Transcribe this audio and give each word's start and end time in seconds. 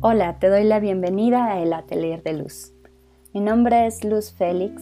Hola, 0.00 0.38
te 0.38 0.48
doy 0.48 0.62
la 0.62 0.78
bienvenida 0.78 1.46
a 1.46 1.60
El 1.60 1.72
Atelier 1.72 2.22
de 2.22 2.32
Luz. 2.32 2.72
Mi 3.34 3.40
nombre 3.40 3.84
es 3.88 4.04
Luz 4.04 4.30
Félix 4.30 4.80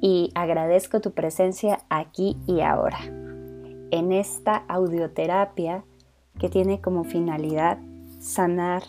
y 0.00 0.30
agradezco 0.36 1.00
tu 1.00 1.10
presencia 1.10 1.80
aquí 1.90 2.36
y 2.46 2.60
ahora, 2.60 3.00
en 3.90 4.12
esta 4.12 4.58
audioterapia 4.68 5.84
que 6.38 6.48
tiene 6.48 6.80
como 6.80 7.02
finalidad 7.02 7.78
sanar 8.20 8.84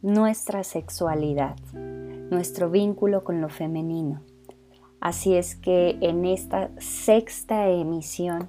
nuestra 0.00 0.64
sexualidad, 0.64 1.56
nuestro 1.74 2.70
vínculo 2.70 3.22
con 3.22 3.42
lo 3.42 3.50
femenino. 3.50 4.22
Así 4.98 5.34
es 5.34 5.56
que 5.56 5.98
en 6.00 6.24
esta 6.24 6.70
sexta 6.78 7.68
emisión 7.68 8.48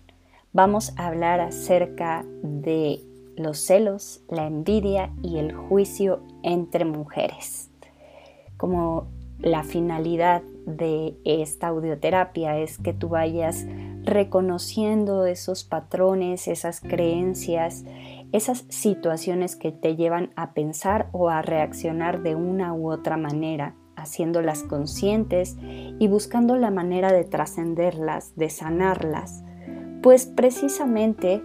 vamos 0.54 0.94
a 0.96 1.08
hablar 1.08 1.42
acerca 1.42 2.24
de 2.42 3.02
los 3.36 3.60
celos, 3.60 4.24
la 4.30 4.48
envidia 4.48 5.12
y 5.22 5.38
el 5.38 5.54
juicio 5.54 6.22
entre 6.44 6.86
mujeres. 6.86 7.72
Como 8.58 9.08
la 9.40 9.64
finalidad 9.64 10.42
de 10.66 11.18
esta 11.26 11.68
audioterapia 11.68 12.58
es 12.58 12.78
que 12.78 12.94
tú 12.94 13.10
vayas 13.10 13.66
reconociendo 14.04 15.26
esos 15.26 15.64
patrones, 15.64 16.48
esas 16.48 16.80
creencias, 16.80 17.84
esas 18.32 18.66
situaciones 18.70 19.56
que 19.56 19.72
te 19.72 19.96
llevan 19.96 20.32
a 20.36 20.54
pensar 20.54 21.10
o 21.12 21.30
a 21.30 21.42
reaccionar 21.42 22.24
de 22.24 22.36
una 22.36 22.74
u 22.74 22.92
otra 22.92 23.18
manera, 23.18 23.76
haciéndolas 23.96 24.64
conscientes 24.64 25.58
y 25.62 26.08
buscando 26.08 26.56
la 26.56 26.72
manera 26.72 27.12
de 27.12 27.24
trascenderlas, 27.24 28.36
de 28.36 28.50
sanarlas, 28.50 29.44
pues 30.02 30.26
precisamente 30.26 31.42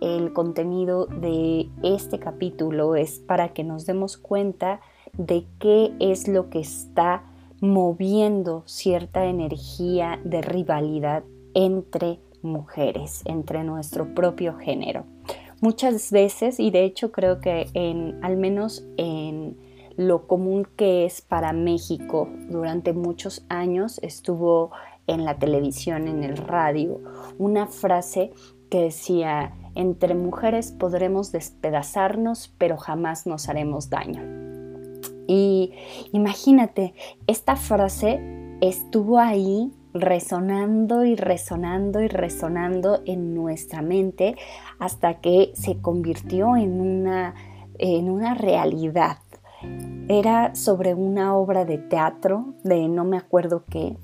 el 0.00 0.32
contenido 0.32 1.06
de 1.06 1.68
este 1.82 2.18
capítulo 2.18 2.96
es 2.96 3.18
para 3.18 3.52
que 3.52 3.64
nos 3.64 3.86
demos 3.86 4.16
cuenta 4.16 4.80
de 5.12 5.44
qué 5.58 5.92
es 6.00 6.28
lo 6.28 6.50
que 6.50 6.60
está 6.60 7.24
moviendo 7.60 8.62
cierta 8.66 9.26
energía 9.26 10.18
de 10.24 10.40
rivalidad 10.40 11.24
entre 11.54 12.20
mujeres, 12.42 13.22
entre 13.26 13.64
nuestro 13.64 14.14
propio 14.14 14.56
género. 14.56 15.04
Muchas 15.60 16.10
veces, 16.10 16.58
y 16.58 16.70
de 16.70 16.84
hecho 16.84 17.12
creo 17.12 17.40
que 17.40 17.68
en, 17.74 18.18
al 18.24 18.38
menos 18.38 18.84
en 18.96 19.58
lo 19.96 20.26
común 20.26 20.66
que 20.76 21.04
es 21.04 21.20
para 21.20 21.52
México, 21.52 22.28
durante 22.48 22.94
muchos 22.94 23.44
años 23.50 23.98
estuvo 24.02 24.70
en 25.06 25.26
la 25.26 25.38
televisión, 25.38 26.08
en 26.08 26.24
el 26.24 26.38
radio, 26.38 27.00
una 27.38 27.66
frase 27.66 28.32
que 28.70 28.84
decía, 28.84 29.52
entre 29.74 30.14
mujeres 30.14 30.72
podremos 30.72 31.32
despedazarnos, 31.32 32.54
pero 32.58 32.76
jamás 32.76 33.26
nos 33.26 33.48
haremos 33.48 33.90
daño. 33.90 34.22
Y 35.26 35.72
imagínate, 36.12 36.94
esta 37.26 37.56
frase 37.56 38.20
estuvo 38.60 39.18
ahí 39.18 39.72
resonando 39.92 41.04
y 41.04 41.16
resonando 41.16 42.00
y 42.00 42.08
resonando 42.08 43.00
en 43.06 43.34
nuestra 43.34 43.82
mente 43.82 44.36
hasta 44.78 45.20
que 45.20 45.52
se 45.54 45.80
convirtió 45.80 46.56
en 46.56 46.80
una, 46.80 47.34
en 47.78 48.10
una 48.10 48.34
realidad. 48.34 49.18
Era 50.08 50.54
sobre 50.54 50.94
una 50.94 51.36
obra 51.36 51.64
de 51.64 51.78
teatro 51.78 52.54
de 52.64 52.88
no 52.88 53.04
me 53.04 53.16
acuerdo 53.16 53.64
qué, 53.68 53.96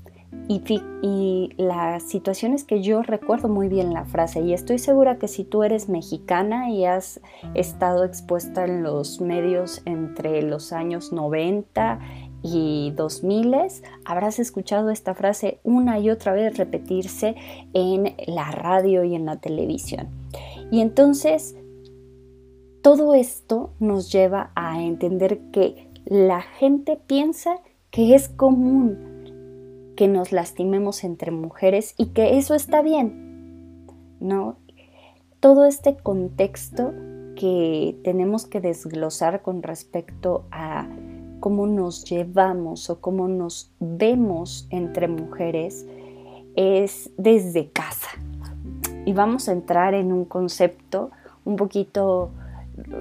y, 0.47 1.53
la 1.57 1.99
situación 1.99 2.53
es 2.53 2.63
que 2.63 2.81
yo 2.81 3.01
recuerdo 3.01 3.49
muy 3.49 3.67
bien 3.67 3.93
la 3.93 4.05
frase 4.05 4.41
y 4.41 4.53
estoy 4.53 4.79
segura 4.79 5.17
que 5.17 5.27
si 5.27 5.43
tú 5.43 5.63
eres 5.63 5.89
mexicana 5.89 6.69
y 6.69 6.85
has 6.85 7.19
estado 7.53 8.03
expuesta 8.03 8.65
en 8.65 8.83
los 8.83 9.19
medios 9.19 9.81
entre 9.85 10.41
los 10.41 10.71
años 10.71 11.11
90 11.11 11.99
y 12.43 12.93
2000, 12.95 13.55
habrás 14.05 14.39
escuchado 14.39 14.89
esta 14.89 15.13
frase 15.15 15.59
una 15.63 15.99
y 15.99 16.09
otra 16.09 16.33
vez 16.33 16.57
repetirse 16.57 17.35
en 17.73 18.15
la 18.27 18.51
radio 18.51 19.03
y 19.03 19.15
en 19.15 19.25
la 19.25 19.37
televisión. 19.37 20.07
Y 20.71 20.81
entonces, 20.81 21.55
todo 22.81 23.15
esto 23.15 23.71
nos 23.79 24.11
lleva 24.11 24.51
a 24.55 24.81
entender 24.81 25.39
que 25.51 25.89
la 26.05 26.41
gente 26.41 26.99
piensa 27.05 27.59
que 27.91 28.15
es 28.15 28.29
común 28.29 29.16
que 29.97 30.07
nos 30.07 30.31
lastimemos 30.31 31.03
entre 31.03 31.31
mujeres 31.31 31.95
y 31.97 32.07
que 32.07 32.37
eso 32.37 32.53
está 32.53 32.81
bien, 32.81 33.85
¿no? 34.21 34.55
Todo 35.41 35.65
este 35.65 35.97
contexto 35.97 36.93
que 37.35 37.99
tenemos 38.03 38.45
que 38.45 38.61
desglosar 38.61 39.41
con 39.41 39.63
respecto 39.63 40.45
a 40.51 40.87
cómo 41.39 41.65
nos 41.65 42.05
llevamos 42.05 42.89
o 42.89 43.01
cómo 43.01 43.27
nos 43.27 43.71
vemos 43.79 44.67
entre 44.69 45.07
mujeres 45.07 45.85
es 46.55 47.09
desde 47.17 47.69
casa. 47.69 48.09
Y 49.05 49.13
vamos 49.13 49.49
a 49.49 49.51
entrar 49.51 49.95
en 49.95 50.13
un 50.13 50.25
concepto 50.25 51.09
un 51.43 51.55
poquito 51.55 52.29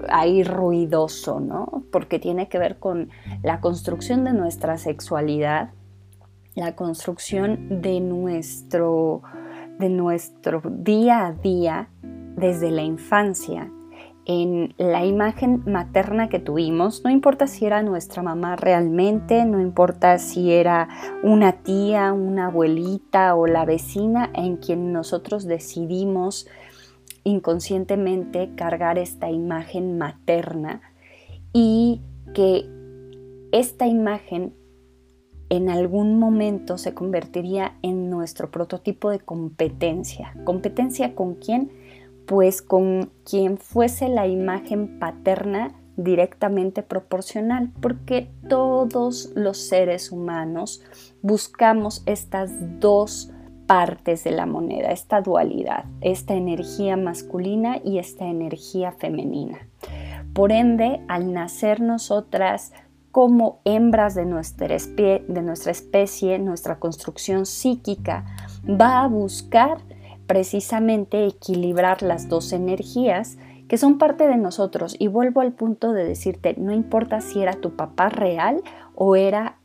ahí 0.08 0.42
ruidoso, 0.44 1.40
¿no? 1.40 1.82
Porque 1.92 2.18
tiene 2.18 2.48
que 2.48 2.58
ver 2.58 2.78
con 2.78 3.10
la 3.42 3.60
construcción 3.60 4.24
de 4.24 4.32
nuestra 4.32 4.78
sexualidad 4.78 5.70
la 6.56 6.74
construcción 6.74 7.80
de 7.82 8.00
nuestro, 8.00 9.22
de 9.78 9.90
nuestro 9.90 10.62
día 10.64 11.26
a 11.26 11.32
día 11.32 11.90
desde 12.02 12.70
la 12.70 12.82
infancia, 12.82 13.70
en 14.24 14.74
la 14.76 15.04
imagen 15.04 15.62
materna 15.66 16.28
que 16.28 16.40
tuvimos, 16.40 17.04
no 17.04 17.10
importa 17.10 17.46
si 17.46 17.64
era 17.64 17.82
nuestra 17.82 18.22
mamá 18.22 18.56
realmente, 18.56 19.44
no 19.44 19.60
importa 19.60 20.18
si 20.18 20.52
era 20.52 20.88
una 21.22 21.52
tía, 21.62 22.12
una 22.12 22.46
abuelita 22.46 23.36
o 23.36 23.46
la 23.46 23.64
vecina 23.64 24.30
en 24.34 24.56
quien 24.56 24.92
nosotros 24.92 25.44
decidimos 25.44 26.48
inconscientemente 27.22 28.54
cargar 28.56 28.98
esta 28.98 29.30
imagen 29.30 29.98
materna 29.98 30.80
y 31.52 32.00
que 32.34 32.68
esta 33.52 33.86
imagen 33.86 34.54
en 35.48 35.70
algún 35.70 36.18
momento 36.18 36.78
se 36.78 36.94
convertiría 36.94 37.76
en 37.82 38.10
nuestro 38.10 38.50
prototipo 38.50 39.10
de 39.10 39.20
competencia. 39.20 40.34
¿Competencia 40.44 41.14
con 41.14 41.34
quién? 41.34 41.70
Pues 42.26 42.62
con 42.62 43.10
quien 43.24 43.56
fuese 43.58 44.08
la 44.08 44.26
imagen 44.26 44.98
paterna 44.98 45.74
directamente 45.96 46.82
proporcional, 46.82 47.70
porque 47.80 48.30
todos 48.48 49.32
los 49.34 49.58
seres 49.58 50.12
humanos 50.12 50.82
buscamos 51.22 52.02
estas 52.06 52.50
dos 52.80 53.32
partes 53.66 54.22
de 54.24 54.30
la 54.30 54.46
moneda, 54.46 54.90
esta 54.90 55.20
dualidad, 55.20 55.84
esta 56.00 56.34
energía 56.34 56.96
masculina 56.96 57.80
y 57.82 57.98
esta 57.98 58.26
energía 58.26 58.92
femenina. 58.92 59.58
Por 60.34 60.52
ende, 60.52 61.00
al 61.08 61.32
nacer 61.32 61.80
nosotras 61.80 62.72
como 63.16 63.62
hembras 63.64 64.14
de 64.14 64.26
nuestra, 64.26 64.74
especie, 64.74 66.38
nuestra 66.38 66.78
construcción 66.78 67.46
psíquica, 67.46 68.26
va 68.68 69.02
a 69.02 69.08
buscar 69.08 69.78
precisamente 70.26 71.24
equilibrar 71.24 72.02
las 72.02 72.28
dos 72.28 72.52
energías 72.52 73.38
que 73.68 73.78
son 73.78 73.96
parte 73.96 74.28
de 74.28 74.36
nosotros. 74.36 74.96
Y 74.98 75.06
vuelvo 75.06 75.40
al 75.40 75.54
punto 75.54 75.94
de 75.94 76.04
decirte, 76.04 76.56
no 76.58 76.74
importa 76.74 77.22
si 77.22 77.40
era 77.40 77.54
tu 77.54 77.74
papá 77.74 78.10
real 78.10 78.60
o 78.94 79.16
era 79.16 79.56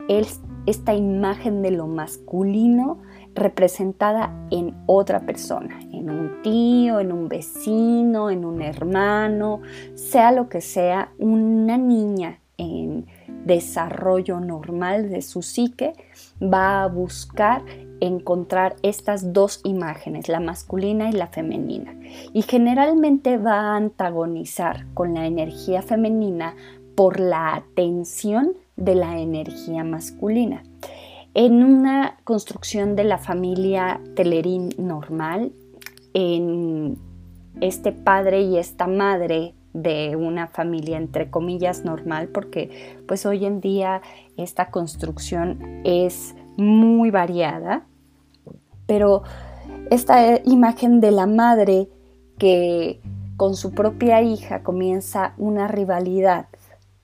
esta 0.65 0.93
imagen 0.93 1.61
de 1.61 1.71
lo 1.71 1.87
masculino 1.87 3.01
representada 3.35 4.33
en 4.49 4.77
otra 4.85 5.25
persona, 5.25 5.77
en 5.91 6.09
un 6.09 6.41
tío, 6.41 7.01
en 7.01 7.11
un 7.11 7.27
vecino, 7.27 8.29
en 8.29 8.45
un 8.45 8.61
hermano, 8.61 9.59
sea 9.95 10.31
lo 10.31 10.47
que 10.47 10.61
sea, 10.61 11.11
una 11.19 11.77
niña 11.77 12.39
en 12.57 13.07
desarrollo 13.45 14.39
normal 14.39 15.09
de 15.09 15.21
su 15.21 15.41
psique, 15.41 15.93
va 16.41 16.83
a 16.83 16.87
buscar 16.87 17.63
encontrar 17.99 18.75
estas 18.81 19.33
dos 19.33 19.61
imágenes, 19.63 20.27
la 20.27 20.39
masculina 20.39 21.09
y 21.09 21.13
la 21.13 21.27
femenina. 21.27 21.95
Y 22.33 22.41
generalmente 22.41 23.37
va 23.37 23.59
a 23.59 23.75
antagonizar 23.75 24.85
con 24.93 25.13
la 25.13 25.25
energía 25.27 25.81
femenina 25.81 26.55
por 26.95 27.19
la 27.19 27.55
atención 27.55 28.53
de 28.75 28.95
la 28.95 29.19
energía 29.19 29.83
masculina. 29.83 30.63
En 31.33 31.63
una 31.63 32.17
construcción 32.23 32.95
de 32.95 33.05
la 33.05 33.17
familia 33.17 34.01
Telerín 34.15 34.69
normal, 34.77 35.53
en 36.13 36.97
este 37.61 37.91
padre 37.91 38.41
y 38.41 38.57
esta 38.57 38.87
madre 38.87 39.53
de 39.73 40.15
una 40.15 40.47
familia 40.47 40.97
entre 40.97 41.29
comillas 41.29 41.85
normal 41.85 42.27
porque 42.29 42.97
pues 43.07 43.25
hoy 43.25 43.45
en 43.45 43.61
día 43.61 44.01
esta 44.37 44.69
construcción 44.69 45.81
es 45.83 46.35
muy 46.57 47.11
variada 47.11 47.85
pero 48.85 49.23
esta 49.89 50.41
imagen 50.43 50.99
de 50.99 51.11
la 51.11 51.25
madre 51.25 51.87
que 52.37 53.01
con 53.37 53.55
su 53.55 53.71
propia 53.71 54.21
hija 54.21 54.63
comienza 54.63 55.33
una 55.37 55.67
rivalidad 55.67 56.47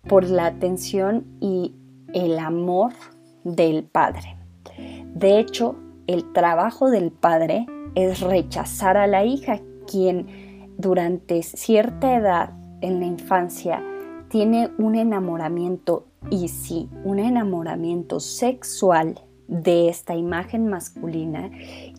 por 0.07 0.25
la 0.29 0.47
atención 0.47 1.25
y 1.39 1.75
el 2.13 2.39
amor 2.39 2.93
del 3.43 3.83
padre. 3.83 4.37
De 5.13 5.39
hecho, 5.39 5.75
el 6.07 6.31
trabajo 6.33 6.89
del 6.89 7.11
padre 7.11 7.65
es 7.95 8.21
rechazar 8.21 8.97
a 8.97 9.07
la 9.07 9.25
hija, 9.25 9.59
quien 9.89 10.27
durante 10.77 11.43
cierta 11.43 12.15
edad 12.15 12.51
en 12.81 12.99
la 12.99 13.05
infancia 13.05 13.83
tiene 14.29 14.69
un 14.77 14.95
enamoramiento, 14.95 16.07
y 16.29 16.49
sí, 16.49 16.89
un 17.03 17.19
enamoramiento 17.19 18.19
sexual 18.19 19.19
de 19.47 19.89
esta 19.89 20.15
imagen 20.15 20.67
masculina 20.67 21.49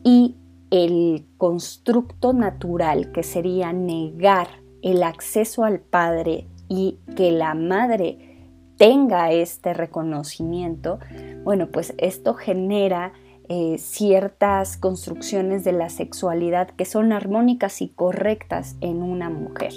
y 0.05 0.37
el 0.71 1.27
constructo 1.39 2.35
natural 2.35 3.11
que 3.13 3.23
sería 3.23 3.73
negar 3.73 4.49
el 4.83 5.03
acceso 5.03 5.65
al 5.65 5.81
padre 5.81 6.47
y 6.69 6.99
que 7.17 7.33
la 7.33 7.55
madre 7.55 8.29
tenga 8.77 9.33
este 9.33 9.75
reconocimiento, 9.75 10.99
bueno, 11.43 11.69
pues 11.73 11.95
esto 11.99 12.35
genera 12.35 13.13
eh, 13.49 13.79
ciertas 13.79 14.77
construcciones 14.77 15.65
de 15.65 15.73
la 15.73 15.89
sexualidad 15.89 16.69
que 16.69 16.85
son 16.85 17.13
armónicas 17.13 17.81
y 17.81 17.89
correctas 17.89 18.77
en 18.81 19.03
una 19.03 19.31
mujer. 19.31 19.73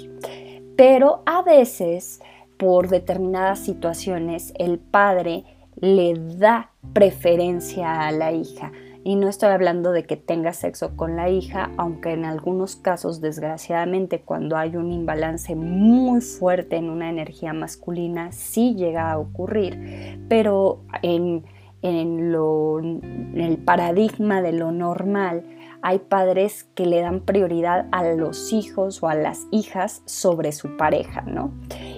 Pero 0.76 1.22
a 1.26 1.42
veces, 1.42 2.20
por 2.58 2.88
determinadas 2.88 3.60
situaciones, 3.60 4.52
el 4.58 4.78
padre 4.78 5.44
le 5.76 6.14
da 6.36 6.70
preferencia 6.92 8.06
a 8.06 8.12
la 8.12 8.32
hija. 8.32 8.72
Y 9.04 9.16
no 9.16 9.28
estoy 9.28 9.48
hablando 9.48 9.90
de 9.90 10.04
que 10.04 10.16
tenga 10.16 10.52
sexo 10.52 10.96
con 10.96 11.16
la 11.16 11.28
hija, 11.28 11.72
aunque 11.76 12.12
en 12.12 12.24
algunos 12.24 12.76
casos, 12.76 13.20
desgraciadamente, 13.20 14.20
cuando 14.20 14.56
hay 14.56 14.76
un 14.76 14.92
imbalance 14.92 15.56
muy 15.56 16.20
fuerte 16.20 16.76
en 16.76 16.88
una 16.88 17.10
energía 17.10 17.52
masculina, 17.52 18.30
sí 18.30 18.74
llega 18.76 19.10
a 19.10 19.18
ocurrir. 19.18 20.20
Pero 20.28 20.82
en, 21.02 21.44
en, 21.82 23.34
el 23.34 23.58
paradigma 23.58 24.40
de 24.40 24.52
lo 24.52 24.72
normal, 24.72 25.44
hay 25.82 25.98
padres 25.98 26.64
que 26.74 26.86
le 26.86 27.00
dan 27.00 27.20
prioridad 27.20 27.86
a 27.90 28.04
los 28.04 28.52
hijos 28.52 29.02
o 29.02 29.08
a 29.08 29.14
las 29.14 29.46
hijas 29.50 30.02
sobre 30.06 30.52
su 30.52 30.76
pareja, 30.76 31.22
¿no? 31.22 31.52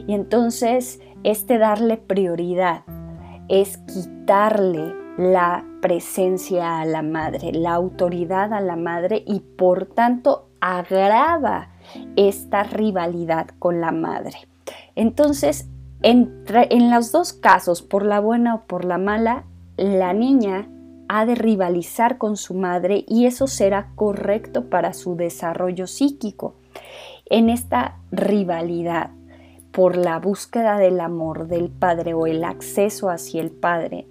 Y 0.06 0.14
entonces, 0.14 1.00
este 1.22 1.58
darle 1.58 1.98
prioridad 1.98 2.84
es 3.48 3.76
quitarle 3.78 4.94
la 5.19 5.64
presencia 5.81 6.81
a 6.81 6.86
la 6.86 7.02
madre, 7.02 7.52
la 7.52 7.75
autoridad 7.75 8.52
a 8.52 8.60
la 8.60 8.76
madre 8.76 9.22
y 9.26 9.40
por 9.40 9.86
tanto 9.86 10.48
agrava 10.60 11.69
esta 12.16 12.62
rivalidad 12.62 13.48
con 13.58 13.81
la 13.81 13.92
madre. 13.92 14.48
Entonces, 14.96 15.69
en, 16.02 16.44
en 16.48 16.90
los 16.90 17.12
dos 17.12 17.32
casos, 17.32 17.82
por 17.82 18.04
la 18.04 18.20
buena 18.20 18.54
o 18.54 18.64
por 18.66 18.84
la 18.84 18.98
mala, 18.98 19.44
la 19.76 20.12
niña 20.12 20.69
ha 21.09 21.26
de 21.26 21.35
rivalizar 21.35 22.19
con 22.19 22.37
su 22.37 22.55
madre 22.55 23.05
y 23.06 23.26
eso 23.26 23.47
será 23.47 23.91
correcto 23.94 24.71
para 24.71 24.93
su 24.93 25.17
desarrollo 25.17 25.87
psíquico. 25.87 26.55
En 27.26 27.50
esta 27.50 27.99
rivalidad 28.11 29.11
por 29.71 29.97
la 29.97 30.19
búsqueda 30.19 30.79
del 30.79 31.00
amor 31.00 31.49
del 31.49 31.69
padre 31.69 32.15
o 32.15 32.26
el 32.26 32.44
acceso 32.44 33.11
hacia 33.11 33.41
el 33.41 33.50
padre, 33.50 34.06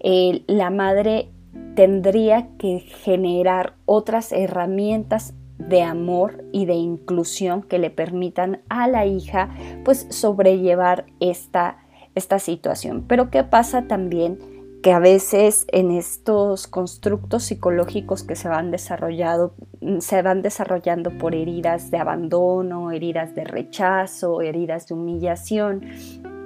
eh, 0.00 0.42
la 0.46 0.70
madre 0.70 1.30
tendría 1.74 2.48
que 2.58 2.80
generar 2.80 3.74
otras 3.84 4.32
herramientas 4.32 5.34
de 5.58 5.82
amor 5.82 6.44
y 6.52 6.66
de 6.66 6.74
inclusión 6.74 7.62
que 7.62 7.78
le 7.78 7.90
permitan 7.90 8.60
a 8.68 8.88
la 8.88 9.06
hija 9.06 9.50
pues 9.84 10.06
sobrellevar 10.10 11.06
esta, 11.20 11.78
esta 12.14 12.38
situación. 12.38 13.04
Pero 13.06 13.30
¿qué 13.30 13.42
pasa 13.44 13.86
también? 13.86 14.55
Que 14.86 14.92
a 14.92 15.00
veces 15.00 15.66
en 15.72 15.90
estos 15.90 16.68
constructos 16.68 17.42
psicológicos 17.42 18.22
que 18.22 18.36
se 18.36 18.48
van, 18.48 18.70
desarrollado, 18.70 19.52
se 19.98 20.22
van 20.22 20.42
desarrollando 20.42 21.10
por 21.18 21.34
heridas 21.34 21.90
de 21.90 21.98
abandono, 21.98 22.92
heridas 22.92 23.34
de 23.34 23.42
rechazo, 23.42 24.42
heridas 24.42 24.86
de 24.86 24.94
humillación, 24.94 25.84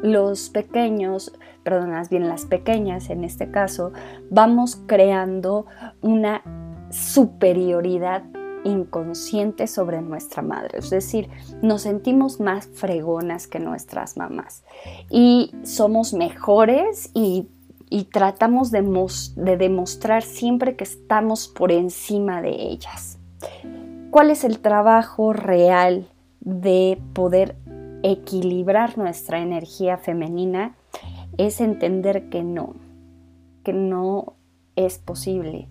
los 0.03 0.49
pequeños, 0.49 1.35
perdón, 1.65 1.91
más 1.91 2.09
bien 2.09 2.29
las 2.29 2.47
pequeñas 2.47 3.11
en 3.11 3.25
este 3.25 3.51
caso, 3.51 3.93
vamos 4.31 4.81
creando 4.87 5.67
una 6.01 6.43
superioridad 6.89 8.23
inconsciente 8.65 9.67
sobre 9.67 10.01
nuestra 10.01 10.41
madre, 10.41 10.79
es 10.79 10.89
decir, 10.89 11.29
nos 11.61 11.83
sentimos 11.83 12.41
más 12.41 12.69
fregonas 12.73 13.47
que 13.47 13.61
nuestras 13.61 14.17
mamás. 14.17 14.65
Y 15.11 15.53
somos 15.63 16.15
mejores 16.15 17.11
y 17.13 17.51
y 17.91 18.05
tratamos 18.05 18.71
de, 18.71 18.83
demostrar 19.57 20.23
siempre 20.23 20.77
que 20.77 20.85
estamos 20.85 21.49
por 21.49 21.73
encima 21.73 22.41
de 22.41 22.51
ellas. 22.51 23.19
¿Cuál 24.11 24.31
es 24.31 24.45
el 24.45 24.61
trabajo 24.61 25.33
real 25.33 26.09
de 26.41 26.99
poder 27.13 27.57
equilibrar 28.03 28.97
nuestra 28.97 29.41
energía 29.41 29.99
femenina? 29.99 30.77
Es 31.37 31.61
entender 31.61 32.29
que 32.31 32.45
no, 32.45 32.77
que 33.65 33.73
no 33.73 34.35
es 34.77 34.99
posible, 34.99 35.69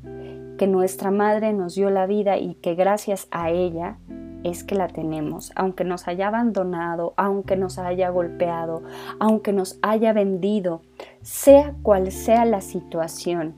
que 0.57 0.67
nuestra 0.67 1.11
madre 1.11 1.53
nos 1.53 1.75
dio 1.75 1.89
la 1.89 2.05
vida 2.05 2.37
y 2.37 2.55
que 2.55 2.75
gracias 2.75 3.27
a 3.31 3.49
ella 3.49 3.97
es 4.43 4.63
que 4.63 4.75
la 4.75 4.87
tenemos, 4.87 5.51
aunque 5.55 5.83
nos 5.83 6.07
haya 6.07 6.27
abandonado, 6.27 7.13
aunque 7.17 7.55
nos 7.55 7.77
haya 7.77 8.09
golpeado, 8.09 8.83
aunque 9.19 9.53
nos 9.53 9.79
haya 9.81 10.13
vendido, 10.13 10.81
sea 11.21 11.75
cual 11.81 12.11
sea 12.11 12.45
la 12.45 12.61
situación 12.61 13.55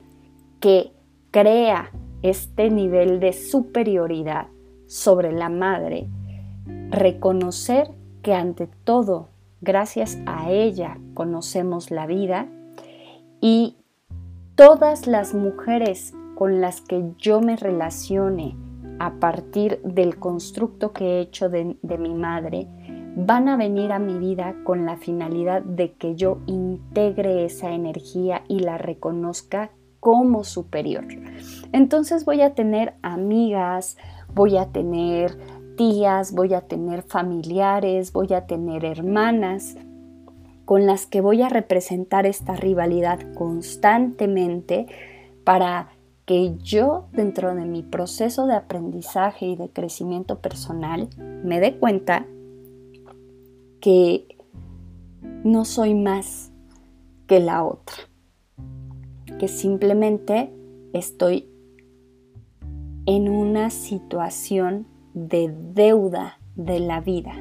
que 0.60 0.92
crea 1.31 1.92
este 2.22 2.69
nivel 2.69 3.19
de 3.19 3.33
superioridad 3.33 4.48
sobre 4.88 5.31
la 5.31 5.50
madre, 5.50 6.10
reconocer 6.89 7.92
que 8.22 8.34
ante 8.34 8.68
todo, 8.84 9.30
gracias 9.62 10.19
a 10.25 10.51
ella, 10.51 10.98
conocemos 11.13 11.92
la 11.92 12.06
vida 12.06 12.48
y 13.39 13.77
todas 14.56 15.07
las 15.07 15.34
mujeres 15.34 16.13
con 16.36 16.62
las 16.62 16.81
que 16.81 17.13
yo 17.18 17.42
me 17.42 17.56
relacione 17.56 18.56
a 19.01 19.13
partir 19.13 19.81
del 19.81 20.19
constructo 20.19 20.94
que 20.94 21.06
he 21.06 21.21
hecho 21.21 21.50
de, 21.50 21.75
mi 21.98 22.13
madre, 22.13 22.68
van 23.15 23.50
a 23.50 23.57
venir 23.57 23.92
a 23.92 23.98
mi 23.98 24.19
vida 24.19 24.53
con 24.63 24.86
la 24.86 24.96
finalidad 24.96 25.63
de 25.63 25.93
que 25.93 26.13
yo 26.13 26.38
integre 26.46 27.43
esa 27.43 27.72
energía 27.72 28.43
y 28.48 28.60
la 28.60 28.77
reconozca 28.77 29.72
como 30.00 30.43
superior. 30.43 31.08
Entonces 31.72 32.25
voy 32.25 32.41
a 32.41 32.53
tener 32.53 32.93
amigas, 33.01 33.98
voy 34.36 34.58
a 34.58 34.67
tener 34.67 35.36
tías, 35.77 36.31
voy 36.36 36.53
a 36.53 36.62
tener 36.62 37.01
familiares, 37.01 38.13
voy 38.13 38.31
a 38.36 38.46
tener 38.46 38.86
hermanas 38.86 39.77
con 40.65 40.86
las 40.86 41.08
que 41.08 41.22
voy 41.22 41.41
a 41.41 41.50
representar 41.50 42.27
esta 42.27 42.55
rivalidad 42.55 43.34
constantemente 43.34 44.86
para 45.43 45.89
que 46.31 46.55
yo 46.59 47.09
dentro 47.11 47.53
de 47.53 47.65
mi 47.65 47.83
proceso 47.83 48.47
de 48.47 48.55
aprendizaje 48.55 49.47
y 49.47 49.57
de 49.57 49.67
crecimiento 49.67 50.39
personal 50.39 51.09
me 51.43 51.59
dé 51.59 51.75
cuenta 51.75 52.25
que 53.81 54.38
no 55.43 55.65
soy 55.65 55.93
más 55.93 56.53
que 57.27 57.41
la 57.41 57.65
otra, 57.65 57.95
que 59.39 59.50
simplemente 59.50 60.55
estoy 60.93 61.50
en 63.05 63.27
una 63.27 63.69
situación 63.69 64.88
de 65.13 65.53
deuda 65.73 66.39
de 66.55 66.79
la 66.79 67.01
vida. 67.01 67.33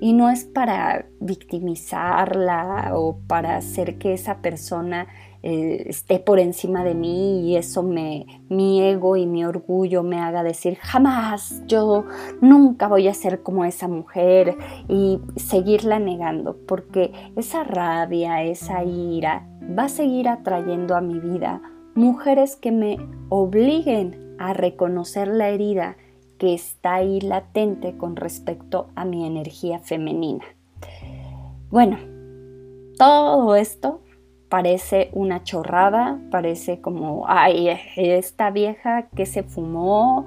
Y 0.00 0.14
no 0.14 0.30
es 0.30 0.44
para 0.46 1.04
victimizarla 1.20 2.92
o 2.94 3.18
para 3.26 3.56
hacer 3.56 3.98
que 3.98 4.14
esa 4.14 4.38
persona 4.38 5.06
eh, 5.42 5.84
esté 5.88 6.20
por 6.20 6.38
encima 6.38 6.84
de 6.84 6.94
mí 6.94 7.40
y 7.48 7.56
eso 7.56 7.82
me, 7.82 8.26
mi 8.48 8.80
ego 8.82 9.16
y 9.16 9.26
mi 9.26 9.44
orgullo 9.44 10.02
me 10.02 10.20
haga 10.20 10.42
decir 10.42 10.76
jamás, 10.76 11.62
yo 11.66 12.04
nunca 12.40 12.86
voy 12.86 13.08
a 13.08 13.14
ser 13.14 13.42
como 13.42 13.64
esa 13.64 13.88
mujer 13.88 14.56
y 14.88 15.18
seguirla 15.36 15.98
negando, 15.98 16.56
porque 16.66 17.12
esa 17.36 17.64
rabia, 17.64 18.42
esa 18.44 18.84
ira 18.84 19.48
va 19.78 19.84
a 19.84 19.88
seguir 19.88 20.28
atrayendo 20.28 20.96
a 20.96 21.00
mi 21.00 21.18
vida 21.18 21.60
mujeres 21.94 22.56
que 22.56 22.72
me 22.72 22.96
obliguen 23.28 24.36
a 24.38 24.52
reconocer 24.52 25.28
la 25.28 25.48
herida 25.48 25.96
que 26.38 26.54
está 26.54 26.94
ahí 26.94 27.20
latente 27.20 27.96
con 27.96 28.16
respecto 28.16 28.88
a 28.94 29.04
mi 29.04 29.26
energía 29.26 29.78
femenina. 29.78 30.44
Bueno, 31.70 31.98
todo 32.98 33.54
esto 33.56 34.00
parece 34.52 35.08
una 35.14 35.44
chorrada, 35.44 36.20
parece 36.30 36.82
como, 36.82 37.24
ay, 37.26 37.70
esta 37.96 38.50
vieja 38.50 39.08
que 39.16 39.24
se 39.24 39.44
fumó 39.44 40.26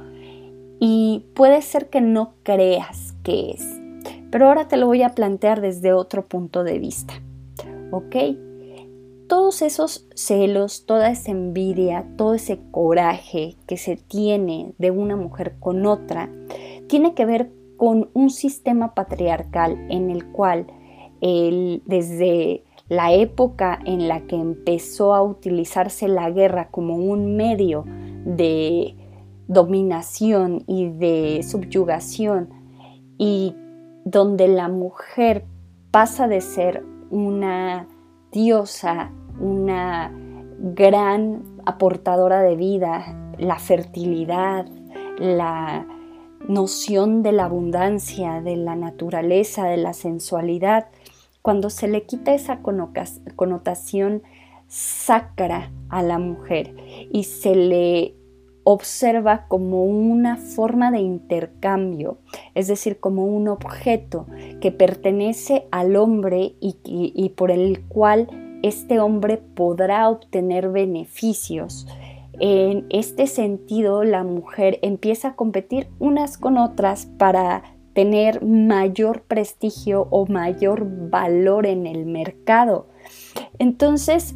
y 0.79 1.27
puede 1.36 1.62
ser 1.62 1.91
que 1.91 2.01
no 2.01 2.34
creas 2.41 3.13
que 3.22 3.51
es. 3.51 3.79
Pero 4.32 4.48
ahora 4.48 4.67
te 4.67 4.77
lo 4.77 4.88
voy 4.88 5.03
a 5.03 5.10
plantear 5.10 5.62
desde 5.62 5.94
otro 5.94 6.25
punto 6.25 6.63
de 6.63 6.79
vista. 6.79 7.13
¿ok? 7.91 8.15
Todos 9.27 9.62
esos 9.62 10.08
celos, 10.15 10.88
toda 10.88 11.12
esa 11.12 11.29
envidia, 11.29 12.08
todo 12.17 12.34
ese 12.34 12.60
coraje 12.72 13.58
que 13.67 13.77
se 13.77 13.96
tiene 13.96 14.74
de 14.79 14.89
una 14.89 15.15
mujer 15.15 15.58
con 15.60 15.86
otra, 15.86 16.32
tiene 16.88 17.13
que 17.13 17.27
ver 17.27 17.51
con 17.77 18.10
un 18.13 18.32
sistema 18.32 18.96
patriarcal 18.96 19.77
en 19.91 20.10
el 20.10 20.25
cual 20.32 20.65
desde 21.22 22.64
la 22.88 23.13
época 23.13 23.80
en 23.86 24.08
la 24.08 24.22
que 24.22 24.36
empezó 24.36 25.13
a 25.13 25.24
utilizarse 25.24 26.08
la 26.08 26.30
guerra 26.30 26.70
como 26.70 26.96
un 26.96 27.36
medio 27.36 27.86
de 28.25 28.96
dominación 29.48 30.63
y 30.68 30.89
de 30.89 31.44
subyugación 31.44 32.50
y 33.18 33.56
donde 34.04 34.48
la 34.48 34.68
mujer 34.68 35.46
pasa 35.92 36.27
de 36.27 36.42
ser 36.42 36.84
una 37.10 37.88
diosa, 38.32 39.12
una 39.39 40.12
gran 40.60 41.44
aportadora 41.65 42.42
de 42.42 42.56
vida, 42.56 43.34
la 43.38 43.58
fertilidad, 43.58 44.68
la 45.18 45.88
noción 46.48 47.24
de 47.24 47.32
la 47.32 47.46
abundancia, 47.46 48.42
de 48.42 48.56
la 48.56 48.75
naturaleza, 48.75 49.65
de 49.65 49.77
la 49.77 49.94
sensualidad, 49.94 50.88
cuando 51.46 51.70
se 51.70 51.88
le 51.88 52.08
quita 52.08 52.34
esa 52.34 52.62
connotación 52.64 54.24
sacra 54.68 55.72
a 55.90 56.02
la 56.02 56.18
mujer 56.18 56.74
y 57.12 57.25
se 57.25 57.54
le 57.54 58.16
observa 58.64 59.46
como 59.48 59.86
una 59.86 60.38
forma 60.38 60.90
de 60.90 61.02
intercambio, 61.02 62.18
es 62.56 62.68
decir, 62.68 63.00
como 63.00 63.25
un 63.25 63.48
objeto 63.48 64.25
que 64.60 64.72
pertenece 64.72 65.68
al 65.70 65.98
hombre 65.98 66.56
y, 66.60 67.30
por 67.38 67.52
el 67.52 67.84
cual 67.90 68.28
este 68.64 69.00
hombre 69.00 69.38
podrá 69.38 70.10
obtener 70.10 70.70
beneficios. 70.70 71.86
En 72.40 72.88
este 72.90 73.28
sentido, 73.28 74.04
la 74.04 74.24
mujer 74.24 74.80
empieza 74.82 75.28
a 75.28 75.36
competir 75.36 75.90
unas 76.00 76.40
con 76.40 76.58
otras 76.58 77.06
para 77.06 77.75
tener 77.96 78.44
mayor 78.44 79.22
prestigio 79.22 80.08
o 80.12 80.28
mayor 80.28 80.86
valor 81.10 81.66
en 81.66 81.88
el 81.88 82.06
mercado. 82.06 82.88
Entonces, 83.58 84.36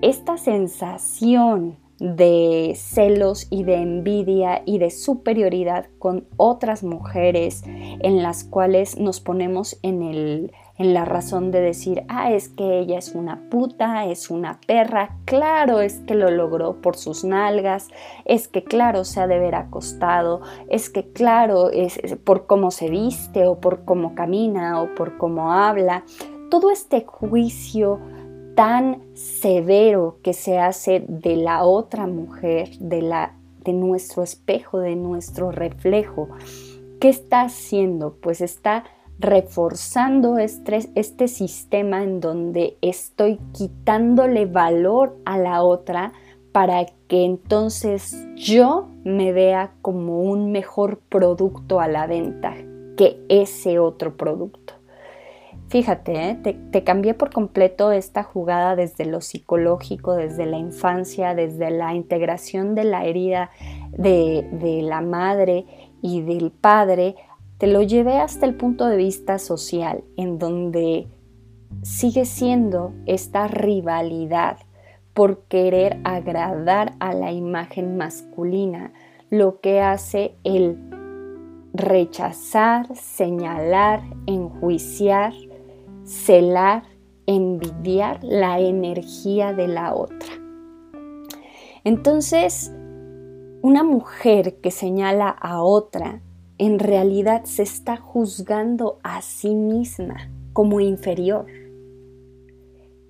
esta 0.00 0.38
sensación 0.38 1.76
de 1.98 2.72
celos 2.76 3.46
y 3.50 3.62
de 3.62 3.74
envidia 3.76 4.62
y 4.64 4.78
de 4.78 4.90
superioridad 4.90 5.86
con 5.98 6.26
otras 6.36 6.82
mujeres 6.82 7.62
en 7.66 8.22
las 8.22 8.42
cuales 8.42 8.98
nos 8.98 9.20
ponemos 9.20 9.78
en, 9.82 10.02
el, 10.02 10.52
en 10.76 10.92
la 10.92 11.04
razón 11.04 11.50
de 11.50 11.60
decir, 11.60 12.02
ah, 12.08 12.32
es 12.32 12.48
que 12.48 12.80
ella 12.80 12.98
es 12.98 13.14
una 13.14 13.48
puta, 13.48 14.06
es 14.06 14.30
una 14.30 14.60
perra, 14.66 15.16
claro, 15.24 15.80
es 15.80 16.00
que 16.00 16.14
lo 16.14 16.30
logró 16.30 16.80
por 16.80 16.96
sus 16.96 17.24
nalgas, 17.24 17.88
es 18.24 18.48
que 18.48 18.64
claro, 18.64 19.04
se 19.04 19.20
ha 19.20 19.26
de 19.28 19.38
ver 19.38 19.54
acostado, 19.54 20.40
es 20.68 20.90
que 20.90 21.12
claro, 21.12 21.70
es 21.70 22.00
por 22.24 22.46
cómo 22.46 22.70
se 22.72 22.90
viste 22.90 23.46
o 23.46 23.60
por 23.60 23.84
cómo 23.84 24.14
camina 24.14 24.82
o 24.82 24.94
por 24.94 25.16
cómo 25.16 25.52
habla. 25.52 26.04
Todo 26.50 26.70
este 26.70 27.04
juicio 27.04 28.00
tan 28.56 29.02
severo 29.14 30.18
que 30.22 30.32
se 30.32 30.58
hace 30.58 31.04
de 31.06 31.36
la 31.36 31.64
otra 31.64 32.06
mujer, 32.06 32.70
de, 32.78 33.02
la, 33.02 33.34
de 33.64 33.72
nuestro 33.72 34.22
espejo, 34.22 34.78
de 34.78 34.96
nuestro 34.96 35.50
reflejo. 35.50 36.28
¿Qué 37.00 37.08
está 37.08 37.42
haciendo? 37.42 38.16
Pues 38.20 38.40
está 38.40 38.84
reforzando 39.18 40.38
este, 40.38 40.90
este 40.94 41.28
sistema 41.28 42.02
en 42.02 42.20
donde 42.20 42.76
estoy 42.80 43.38
quitándole 43.52 44.46
valor 44.46 45.16
a 45.24 45.38
la 45.38 45.62
otra 45.62 46.12
para 46.52 46.86
que 47.08 47.24
entonces 47.24 48.16
yo 48.36 48.88
me 49.04 49.32
vea 49.32 49.72
como 49.82 50.22
un 50.22 50.52
mejor 50.52 51.00
producto 51.08 51.80
a 51.80 51.88
la 51.88 52.06
venta 52.06 52.54
que 52.96 53.18
ese 53.28 53.78
otro 53.78 54.16
producto. 54.16 54.74
Fíjate, 55.68 56.30
¿eh? 56.30 56.58
te, 56.70 56.84
cambié 56.84 57.14
por 57.14 57.32
completo 57.32 57.90
esta 57.90 58.22
jugada 58.22 58.76
desde 58.76 59.06
lo 59.06 59.20
psicológico, 59.20 60.14
desde 60.14 60.46
la 60.46 60.58
infancia, 60.58 61.34
desde 61.34 61.70
la 61.70 61.94
integración 61.94 62.76
de 62.76 62.84
la 62.84 63.04
herida 63.04 63.50
de, 63.90 64.48
de 64.52 64.82
la 64.82 65.00
madre 65.00 65.64
y 66.00 66.20
del 66.20 66.52
padre, 66.52 67.16
te 67.64 67.72
lo 67.72 67.80
llevé 67.80 68.18
hasta 68.18 68.44
el 68.44 68.56
punto 68.56 68.86
de 68.86 68.98
vista 68.98 69.38
social, 69.38 70.04
en 70.18 70.38
donde 70.38 71.08
sigue 71.80 72.26
siendo 72.26 72.92
esta 73.06 73.48
rivalidad 73.48 74.58
por 75.14 75.44
querer 75.44 75.98
agradar 76.04 76.92
a 77.00 77.14
la 77.14 77.32
imagen 77.32 77.96
masculina, 77.96 78.92
lo 79.30 79.62
que 79.62 79.80
hace 79.80 80.34
el 80.44 80.76
rechazar, 81.72 82.94
señalar, 82.96 84.02
enjuiciar, 84.26 85.32
celar, 86.02 86.82
envidiar 87.24 88.22
la 88.22 88.60
energía 88.60 89.54
de 89.54 89.68
la 89.68 89.94
otra. 89.94 90.34
Entonces, 91.82 92.74
una 93.62 93.84
mujer 93.84 94.56
que 94.60 94.70
señala 94.70 95.30
a 95.30 95.62
otra 95.62 96.20
en 96.58 96.78
realidad 96.78 97.44
se 97.44 97.62
está 97.62 97.96
juzgando 97.96 98.98
a 99.02 99.22
sí 99.22 99.54
misma 99.54 100.30
como 100.52 100.80
inferior. 100.80 101.46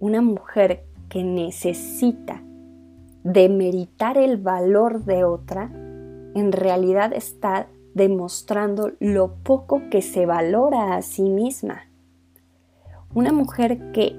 Una 0.01 0.23
mujer 0.23 0.85
que 1.09 1.23
necesita 1.23 2.43
demeritar 3.23 4.19
el 4.19 4.37
valor 4.37 5.05
de 5.05 5.25
otra, 5.25 5.71
en 6.35 6.53
realidad 6.53 7.13
está 7.13 7.69
demostrando 7.95 8.93
lo 8.99 9.35
poco 9.43 9.83
que 9.91 10.03
se 10.03 10.27
valora 10.27 10.97
a 10.97 11.03
sí 11.03 11.23
misma. 11.23 11.89
Una 13.15 13.33
mujer 13.33 13.93
que 13.93 14.17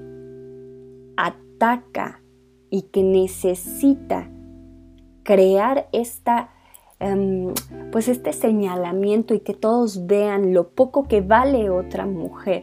ataca 1.16 2.22
y 2.70 2.82
que 2.82 3.02
necesita 3.02 4.30
crear 5.22 5.88
esta, 5.92 6.50
em, 6.98 7.52
pues 7.92 8.08
este 8.08 8.32
señalamiento 8.32 9.34
y 9.34 9.40
que 9.40 9.54
todos 9.54 10.06
vean 10.06 10.54
lo 10.54 10.70
poco 10.70 11.04
que 11.04 11.20
vale 11.20 11.70
otra 11.70 12.06
mujer. 12.06 12.62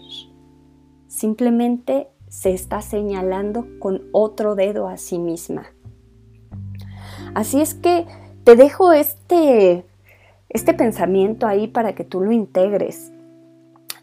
Simplemente 1.08 2.08
se 2.30 2.52
está 2.52 2.82
señalando 2.82 3.68
con 3.80 4.04
otro 4.12 4.56
dedo 4.56 4.88
a 4.88 4.98
sí 4.98 5.20
misma. 5.20 5.68
Así 7.36 7.62
es 7.62 7.76
que 7.76 8.08
te 8.44 8.56
dejo 8.56 8.92
este, 8.92 9.86
este 10.50 10.74
pensamiento 10.74 11.48
ahí 11.48 11.68
para 11.68 11.94
que 11.94 12.04
tú 12.04 12.22
lo 12.22 12.32
integres 12.32 13.12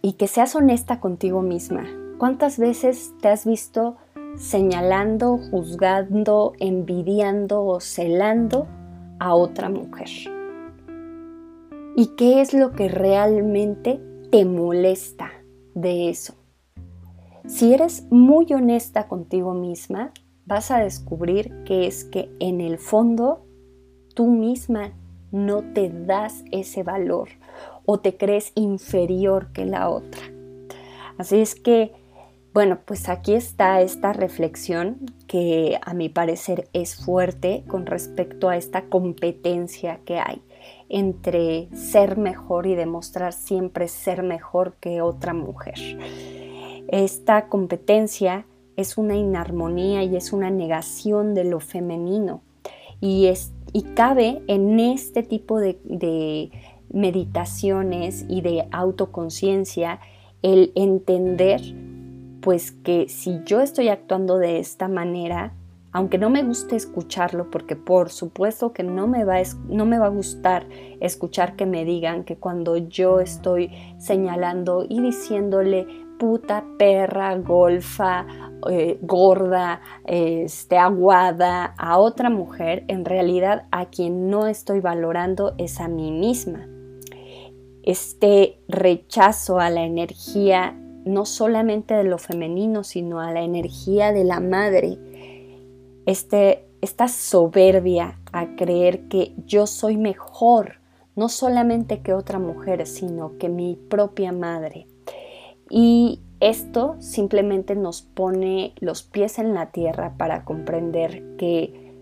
y 0.03 0.13
que 0.15 0.29
seas 0.29 0.55
honesta 0.55 1.01
contigo 1.01 1.43
misma. 1.43 1.87
¿Cuántas 2.19 2.59
veces 2.59 3.13
te 3.21 3.29
has 3.29 3.45
visto 3.45 3.97
señalando, 4.37 5.39
juzgando, 5.51 6.53
envidiando 6.59 7.65
o 7.65 7.81
celando 7.81 8.69
a 9.21 9.35
otra 9.37 9.69
mujer? 9.69 10.09
¿Y 11.97 12.17
qué 12.17 12.41
es 12.41 12.53
lo 12.53 12.73
que 12.73 12.89
realmente 12.89 14.01
te 14.33 14.45
molesta 14.45 15.31
de 15.75 16.11
eso? 16.11 16.35
Si 17.47 17.73
eres 17.73 18.05
muy 18.11 18.53
honesta 18.53 19.07
contigo 19.07 19.55
misma, 19.55 20.13
vas 20.47 20.73
a 20.73 20.79
descubrir 20.79 21.63
que 21.65 21.87
es 21.87 22.05
que 22.05 22.29
en 22.41 22.61
el 22.61 22.79
fondo 22.79 23.47
tú 24.15 24.27
misma 24.27 24.93
no 25.31 25.63
te 25.73 25.89
das 25.91 26.45
ese 26.51 26.83
valor 26.83 27.29
o 27.87 28.01
te 28.01 28.17
crees 28.17 28.51
inferior 28.57 29.53
que 29.53 29.65
la 29.65 29.89
otra. 29.89 30.23
Así 31.19 31.39
es 31.39 31.55
que 31.55 31.93
bueno, 32.53 32.81
pues 32.85 33.09
aquí 33.09 33.35
está 33.35 33.81
esta 33.81 34.13
reflexión 34.13 34.99
que 35.31 35.79
a 35.81 35.95
mi 35.95 36.09
parecer 36.09 36.69
es 36.73 36.97
fuerte 36.97 37.63
con 37.69 37.87
respecto 37.87 38.49
a 38.49 38.57
esta 38.57 38.87
competencia 38.87 40.01
que 40.05 40.19
hay 40.19 40.43
entre 40.89 41.69
ser 41.73 42.19
mejor 42.19 42.67
y 42.67 42.75
demostrar 42.75 43.33
siempre 43.33 43.87
ser 43.87 44.25
mejor 44.25 44.75
que 44.81 45.03
otra 45.03 45.33
mujer. 45.33 45.77
Esta 46.89 47.47
competencia 47.47 48.45
es 48.75 48.99
una 48.99 49.15
inarmonía 49.15 50.03
y 50.03 50.17
es 50.17 50.33
una 50.33 50.51
negación 50.51 51.35
de 51.35 51.45
lo 51.45 51.61
femenino 51.61 52.43
y, 53.01 53.27
es, 53.27 53.53
y 53.73 53.83
cabe 53.83 54.43
en 54.49 54.81
este 54.81 55.23
tipo 55.23 55.61
de, 55.61 55.79
de 55.85 56.51
meditaciones 56.93 58.25
y 58.29 58.41
de 58.41 58.67
autoconciencia 58.73 60.01
el 60.43 60.73
entender 60.75 61.61
pues 62.43 62.73
que 62.73 63.09
si 63.09 63.41
yo 63.45 63.61
estoy 63.61 63.89
actuando 63.89 64.39
de 64.39 64.59
esta 64.59 64.89
manera, 64.89 65.53
aunque 65.93 66.19
no 66.19 66.31
me 66.31 66.43
guste 66.43 66.77
escucharlo, 66.77 67.51
porque 67.51 67.77
por 67.77 68.11
supuesto 68.11 68.73
que 68.73 68.83
no 68.83 69.09
me, 69.09 69.25
va 69.25 69.39
a, 69.39 69.43
no 69.69 69.87
me 69.87 69.99
va 69.99 70.07
a 70.07 70.11
gustar 70.11 70.67
escuchar 71.01 71.57
que 71.57 71.67
me 71.67 71.85
digan 71.85 72.25
que 72.25 72.37
cuando 72.37 72.77
yo 72.77 73.21
estoy 73.21 73.71
señalando 73.99 74.87
y 74.89 75.01
diciéndole 75.01 75.87
puta, 76.19 76.65
perra, 76.79 77.35
golfa, 77.37 78.27
eh, 78.69 78.99
gorda, 79.01 79.81
este, 80.05 80.77
aguada 80.77 81.75
a 81.79 81.99
otra 81.99 82.29
mujer, 82.29 82.85
en 82.89 83.07
realidad 83.07 83.65
a 83.73 83.87
quien 83.87 84.29
no 84.29 84.47
estoy 84.47 84.81
valorando 84.81 85.55
es 85.57 85.81
a 85.81 85.89
mí 85.89 86.13
misma. 86.13 86.69
Este 87.83 88.61
rechazo 88.69 89.59
a 89.59 89.71
la 89.71 89.83
energía 89.83 90.77
no 91.05 91.25
solamente 91.25 91.95
de 91.95 92.05
lo 92.05 92.19
femenino, 92.19 92.85
sino 92.85 93.21
a 93.21 93.33
la 93.33 93.43
energía 93.43 94.13
de 94.13 94.25
la 94.25 94.41
madre, 94.41 94.99
este, 96.07 96.67
esta 96.81 97.09
soberbia 97.09 98.19
a 98.33 98.55
creer 98.57 99.09
que 99.09 99.35
yo 99.47 99.67
soy 99.67 99.97
mejor, 99.97 100.81
no 101.17 101.29
solamente 101.29 102.01
que 102.01 102.13
otra 102.13 102.39
mujer, 102.39 102.87
sino 102.87 103.39
que 103.39 103.49
mi 103.49 103.77
propia 103.77 104.33
madre. 104.33 104.87
Y 105.69 106.21
esto 106.41 106.97
simplemente 107.01 107.77
nos 107.77 108.03
pone 108.03 108.75
los 108.81 109.03
pies 109.03 109.39
en 109.39 109.55
la 109.55 109.71
tierra 109.73 110.15
para 110.17 110.45
comprender 110.45 111.37
que 111.37 111.93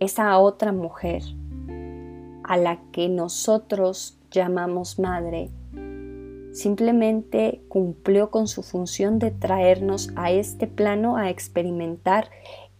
esa 0.00 0.38
otra 0.38 0.72
mujer 0.72 1.22
a 2.42 2.56
la 2.56 2.80
que 2.90 3.08
nosotros 3.08 4.18
llamamos 4.30 4.98
madre 4.98 5.50
simplemente 6.52 7.62
cumplió 7.68 8.30
con 8.30 8.48
su 8.48 8.62
función 8.62 9.18
de 9.18 9.30
traernos 9.30 10.10
a 10.16 10.30
este 10.30 10.66
plano 10.66 11.16
a 11.16 11.30
experimentar 11.30 12.30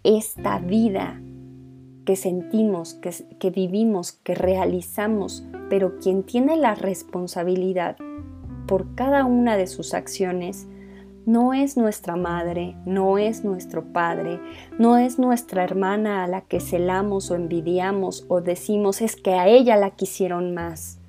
esta 0.02 0.58
vida 0.58 1.20
que 2.04 2.16
sentimos, 2.16 2.94
que, 2.94 3.50
vivimos, 3.50 4.12
que 4.12 4.34
realizamos, 4.34 5.44
pero 5.68 5.98
quien 5.98 6.22
tiene 6.24 6.56
la 6.56 6.74
responsabilidad 6.74 7.96
por 8.66 8.94
cada 8.94 9.24
una 9.24 9.56
de 9.56 9.66
sus 9.66 9.94
acciones 9.94 10.66
no 11.26 11.52
es 11.52 11.76
nuestra 11.76 12.16
madre, 12.16 12.76
no 12.86 13.18
es 13.18 13.44
nuestro 13.44 13.92
padre, 13.92 14.40
no 14.78 14.96
es 14.96 15.18
nuestra 15.18 15.62
hermana 15.62 16.24
a 16.24 16.26
la 16.26 16.40
que 16.40 16.60
celamos 16.60 17.30
o 17.30 17.36
envidiamos 17.36 18.24
o 18.28 18.40
decimos 18.40 19.02
es 19.02 19.16
que 19.16 19.34
a 19.34 19.46
ella 19.46 19.76
la 19.76 19.90
quisieron 19.90 20.54
más. 20.54 21.00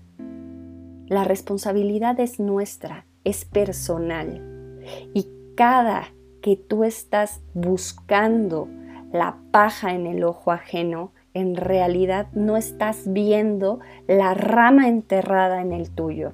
La 1.11 1.25
responsabilidad 1.25 2.17
es 2.21 2.39
nuestra, 2.39 3.05
es 3.25 3.43
personal. 3.43 4.79
Y 5.13 5.27
cada 5.57 6.13
que 6.41 6.55
tú 6.55 6.85
estás 6.85 7.41
buscando 7.53 8.69
la 9.11 9.35
paja 9.51 9.93
en 9.93 10.07
el 10.07 10.23
ojo 10.23 10.53
ajeno, 10.53 11.11
en 11.33 11.57
realidad 11.57 12.27
no 12.31 12.55
estás 12.55 13.11
viendo 13.11 13.81
la 14.07 14.35
rama 14.35 14.87
enterrada 14.87 15.61
en 15.61 15.73
el 15.73 15.89
tuyo. 15.91 16.31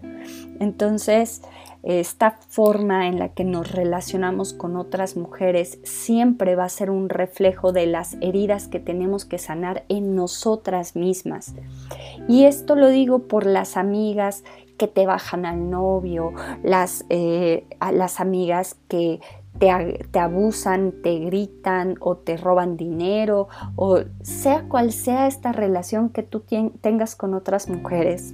Entonces, 0.60 1.42
esta 1.82 2.32
forma 2.50 3.08
en 3.08 3.18
la 3.18 3.30
que 3.30 3.46
nos 3.46 3.72
relacionamos 3.72 4.54
con 4.54 4.76
otras 4.76 5.16
mujeres 5.16 5.80
siempre 5.84 6.56
va 6.56 6.66
a 6.66 6.70
ser 6.70 6.90
un 6.90 7.10
reflejo 7.10 7.72
de 7.72 7.86
las 7.88 8.18
heridas 8.22 8.68
que 8.68 8.80
tenemos 8.80 9.26
que 9.26 9.38
sanar 9.38 9.86
en 9.88 10.14
nosotras 10.14 10.96
mismas. 10.96 11.56
Y 12.28 12.44
esto 12.44 12.76
lo 12.76 12.90
digo 12.90 13.28
por 13.28 13.46
las 13.46 13.78
amigas 13.78 14.44
que 14.78 14.88
te 14.88 15.06
bajan 15.06 15.46
al 15.46 15.70
novio, 15.70 16.34
las, 16.64 17.06
eh, 17.10 17.66
las 17.92 18.20
amigas 18.20 18.78
que 18.88 19.20
te, 19.60 20.20
abusan, 20.20 20.94
te 21.02 21.20
gritan 21.20 21.96
o 22.00 22.18
te 22.18 22.38
roban 22.38 22.78
dinero 22.78 23.48
o 23.76 24.02
sea 24.22 24.68
cual 24.68 24.92
sea 24.92 25.28
esta 25.28 25.52
relación 25.52 26.10
que 26.10 26.24
tú 26.24 26.44
tengas 26.82 27.16
con 27.16 27.34
otras 27.34 27.70
mujeres. 27.70 28.34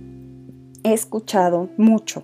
He 0.83 0.93
escuchado 0.93 1.69
mucho, 1.77 2.23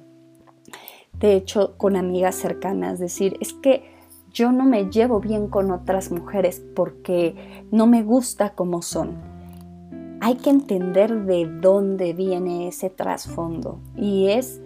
de 1.14 1.36
hecho 1.36 1.78
con 1.78 1.96
amigas 1.96 2.36
cercanas, 2.36 3.00
decir, 3.00 3.38
es 3.40 3.54
que 3.54 3.98
yo 4.34 4.52
no 4.52 4.66
me 4.66 4.90
llevo 4.90 5.20
bien 5.20 5.48
con 5.48 5.72
otras 5.72 6.12
mujeres 6.12 6.62
porque 6.76 7.64
no 7.72 7.88
me 7.88 8.04
gusta 8.04 8.52
como 8.52 8.82
son. 8.82 9.29
Hay 10.22 10.36
que 10.36 10.50
entender 10.50 11.24
de 11.24 11.46
dónde 11.46 12.14
viene 12.14 12.68
ese 12.68 12.90
trasfondo 12.90 13.80
y 13.96 14.28
es 14.28 14.62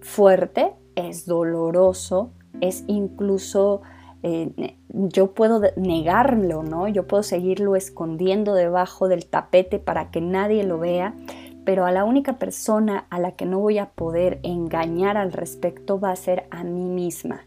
fuerte, 0.00 0.72
es 0.96 1.26
doloroso, 1.26 2.32
es 2.60 2.84
incluso, 2.88 3.82
eh, 4.22 4.76
yo 4.88 5.32
puedo 5.32 5.62
negarlo, 5.76 6.62
¿no? 6.62 6.88
Yo 6.88 7.06
puedo 7.06 7.22
seguirlo 7.22 7.76
escondiendo 7.76 8.54
debajo 8.54 9.08
del 9.08 9.26
tapete 9.26 9.78
para 9.78 10.10
que 10.10 10.20
nadie 10.20 10.64
lo 10.64 10.78
vea, 10.78 11.14
pero 11.64 11.86
a 11.86 11.92
la 11.92 12.04
única 12.04 12.38
persona 12.38 13.06
a 13.10 13.20
la 13.20 13.32
que 13.32 13.46
no 13.46 13.60
voy 13.60 13.78
a 13.78 13.90
poder 13.90 14.40
engañar 14.42 15.16
al 15.16 15.32
respecto 15.32 16.00
va 16.00 16.10
a 16.10 16.16
ser 16.16 16.46
a 16.50 16.64
mí 16.64 16.84
misma. 16.84 17.46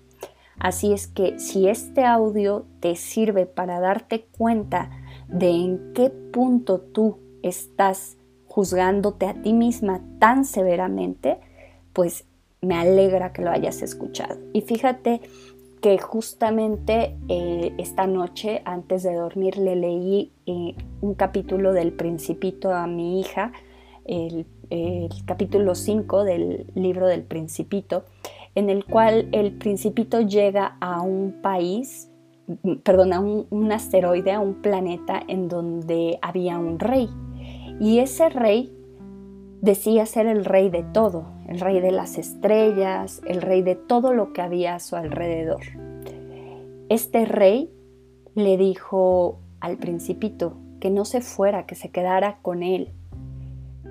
Así 0.59 0.91
es 0.91 1.07
que 1.07 1.39
si 1.39 1.67
este 1.67 2.03
audio 2.03 2.65
te 2.79 2.95
sirve 2.95 3.45
para 3.45 3.79
darte 3.79 4.27
cuenta 4.37 4.89
de 5.27 5.49
en 5.49 5.93
qué 5.93 6.09
punto 6.09 6.79
tú 6.79 7.19
estás 7.43 8.17
juzgándote 8.47 9.27
a 9.27 9.33
ti 9.41 9.53
misma 9.53 10.01
tan 10.19 10.45
severamente, 10.45 11.39
pues 11.93 12.25
me 12.61 12.75
alegra 12.75 13.33
que 13.33 13.41
lo 13.41 13.51
hayas 13.51 13.81
escuchado. 13.81 14.39
Y 14.53 14.61
fíjate 14.61 15.21
que 15.81 15.97
justamente 15.99 17.15
eh, 17.29 17.73
esta 17.77 18.07
noche, 18.07 18.61
antes 18.65 19.03
de 19.03 19.13
dormir, 19.13 19.57
le 19.57 19.75
leí 19.75 20.31
eh, 20.45 20.75
un 21.01 21.13
capítulo 21.13 21.73
del 21.73 21.93
Principito 21.93 22.73
a 22.73 22.87
mi 22.87 23.19
hija, 23.19 23.51
el, 24.05 24.45
capítulo 25.25 25.75
5 25.75 26.23
del 26.23 26.65
libro 26.75 27.07
del 27.07 27.23
Principito, 27.23 28.05
en 28.55 28.69
el 28.69 28.85
cual 28.85 29.29
el 29.31 29.53
Principito 29.53 30.21
llega 30.21 30.77
a 30.81 31.01
un 31.01 31.41
país, 31.41 32.09
perdón, 32.83 33.13
a 33.13 33.19
un 33.19 33.71
asteroide, 33.71 34.31
a 34.31 34.39
un 34.39 34.61
planeta 34.61 35.21
en 35.27 35.47
donde 35.47 36.17
había 36.21 36.57
un 36.57 36.79
rey. 36.79 37.09
Y 37.79 37.99
ese 37.99 38.29
rey 38.29 38.73
decía 39.61 40.05
ser 40.05 40.27
el 40.27 40.45
rey 40.45 40.69
de 40.69 40.83
todo, 40.83 41.25
el 41.47 41.59
rey 41.59 41.79
de 41.79 41.91
las 41.91 42.17
estrellas, 42.17 43.21
el 43.25 43.41
rey 43.41 43.61
de 43.61 43.75
todo 43.75 44.13
lo 44.13 44.33
que 44.33 44.41
había 44.41 44.75
a 44.75 44.79
su 44.79 44.95
alrededor. 44.95 45.61
Este 46.89 47.25
rey 47.25 47.71
le 48.35 48.57
dijo 48.57 49.39
al 49.59 49.77
principito 49.77 50.57
que 50.79 50.89
no 50.89 51.05
se 51.05 51.21
fuera, 51.21 51.65
que 51.65 51.75
se 51.75 51.89
quedara 51.89 52.39
con 52.41 52.63
él, 52.63 52.93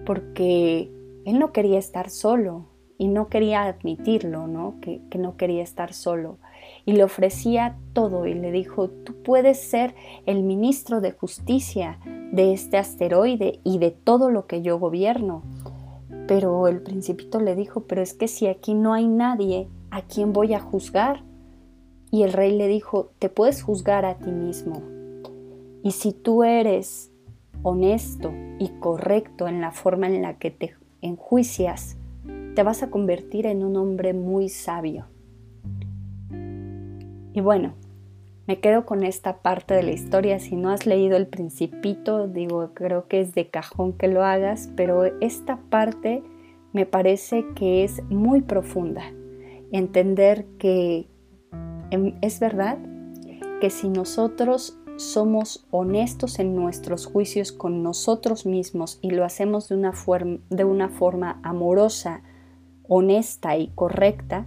porque 0.04 0.90
él 1.24 1.38
no 1.38 1.52
quería 1.52 1.78
estar 1.78 2.10
solo 2.10 2.66
y 2.96 3.08
no 3.08 3.26
quería 3.28 3.64
admitirlo, 3.64 4.46
¿no? 4.46 4.76
Que, 4.80 5.00
que 5.10 5.18
no 5.18 5.36
quería 5.36 5.62
estar 5.62 5.92
solo. 5.92 6.38
Y 6.86 6.92
le 6.92 7.04
ofrecía 7.04 7.76
todo 7.92 8.26
y 8.26 8.32
le 8.32 8.50
dijo, 8.52 8.88
tú 8.88 9.12
puedes 9.22 9.60
ser 9.60 9.94
el 10.24 10.42
ministro 10.42 11.02
de 11.02 11.12
justicia 11.12 11.98
de 12.32 12.52
este 12.52 12.78
asteroide 12.78 13.60
y 13.64 13.78
de 13.78 13.90
todo 13.90 14.30
lo 14.30 14.46
que 14.46 14.62
yo 14.62 14.78
gobierno. 14.78 15.42
Pero 16.26 16.68
el 16.68 16.80
principito 16.80 17.40
le 17.40 17.54
dijo, 17.54 17.82
pero 17.82 18.02
es 18.02 18.14
que 18.14 18.28
si 18.28 18.46
aquí 18.46 18.74
no 18.74 18.94
hay 18.94 19.06
nadie, 19.08 19.68
¿a 19.90 20.02
quién 20.02 20.32
voy 20.32 20.54
a 20.54 20.60
juzgar? 20.60 21.22
Y 22.10 22.22
el 22.22 22.32
rey 22.32 22.56
le 22.56 22.68
dijo, 22.68 23.10
te 23.18 23.28
puedes 23.28 23.62
juzgar 23.62 24.04
a 24.04 24.18
ti 24.18 24.30
mismo. 24.30 24.80
Y 25.82 25.90
si 25.90 26.12
tú 26.12 26.44
eres 26.44 27.10
honesto 27.62 28.32
y 28.58 28.68
correcto 28.80 29.48
en 29.48 29.60
la 29.60 29.72
forma 29.72 30.06
en 30.06 30.22
la 30.22 30.38
que 30.38 30.50
te 30.50 30.74
enjuicias, 31.02 31.96
te 32.54 32.62
vas 32.62 32.82
a 32.82 32.90
convertir 32.90 33.46
en 33.46 33.64
un 33.64 33.76
hombre 33.76 34.12
muy 34.12 34.48
sabio. 34.48 35.06
Y 37.36 37.42
bueno, 37.42 37.74
me 38.46 38.60
quedo 38.60 38.86
con 38.86 39.02
esta 39.02 39.42
parte 39.42 39.74
de 39.74 39.82
la 39.82 39.92
historia. 39.92 40.38
Si 40.40 40.56
no 40.56 40.70
has 40.70 40.86
leído 40.86 41.18
El 41.18 41.26
Principito, 41.26 42.28
digo, 42.28 42.70
creo 42.72 43.08
que 43.08 43.20
es 43.20 43.34
de 43.34 43.50
cajón 43.50 43.92
que 43.92 44.08
lo 44.08 44.24
hagas, 44.24 44.70
pero 44.74 45.04
esta 45.20 45.58
parte 45.68 46.22
me 46.72 46.86
parece 46.86 47.44
que 47.54 47.84
es 47.84 48.02
muy 48.04 48.40
profunda. 48.40 49.02
Entender 49.70 50.46
que 50.58 51.10
em, 51.90 52.14
es 52.22 52.40
verdad 52.40 52.78
que 53.60 53.68
si 53.68 53.90
nosotros 53.90 54.78
somos 54.96 55.66
honestos 55.70 56.38
en 56.38 56.56
nuestros 56.56 57.04
juicios 57.04 57.52
con 57.52 57.82
nosotros 57.82 58.46
mismos 58.46 58.98
y 59.02 59.10
lo 59.10 59.26
hacemos 59.26 59.68
de 59.68 59.74
una, 59.74 59.92
de 60.48 60.64
una 60.64 60.88
forma 60.88 61.38
amorosa, 61.42 62.22
honesta 62.88 63.58
y 63.58 63.68
correcta, 63.74 64.46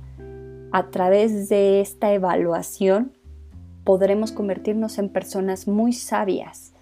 a 0.71 0.89
través 0.89 1.49
de 1.49 1.82
esta 1.82 2.13
evaluación 2.13 3.13
podremos 3.84 4.32
convertirnos 4.32 4.99
en 4.99 5.10
personas 5.10 5.67
muy 5.67 5.93
sabias. 5.93 6.73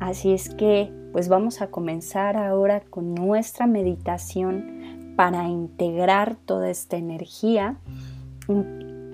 Así 0.00 0.32
es 0.32 0.48
que, 0.48 0.90
pues 1.12 1.28
vamos 1.28 1.60
a 1.60 1.68
comenzar 1.68 2.36
ahora 2.36 2.80
con 2.80 3.14
nuestra 3.14 3.66
meditación 3.66 5.14
para 5.16 5.48
integrar 5.48 6.36
toda 6.36 6.70
esta 6.70 6.96
energía. 6.96 7.76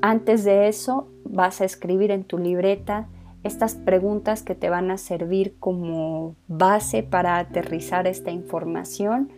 Antes 0.02 0.44
de 0.44 0.68
eso, 0.68 1.08
vas 1.24 1.60
a 1.60 1.64
escribir 1.64 2.10
en 2.10 2.24
tu 2.24 2.38
libreta 2.38 3.08
estas 3.42 3.74
preguntas 3.74 4.42
que 4.42 4.54
te 4.54 4.70
van 4.70 4.90
a 4.90 4.98
servir 4.98 5.56
como 5.58 6.34
base 6.48 7.02
para 7.02 7.38
aterrizar 7.38 8.06
esta 8.06 8.30
información. 8.30 9.30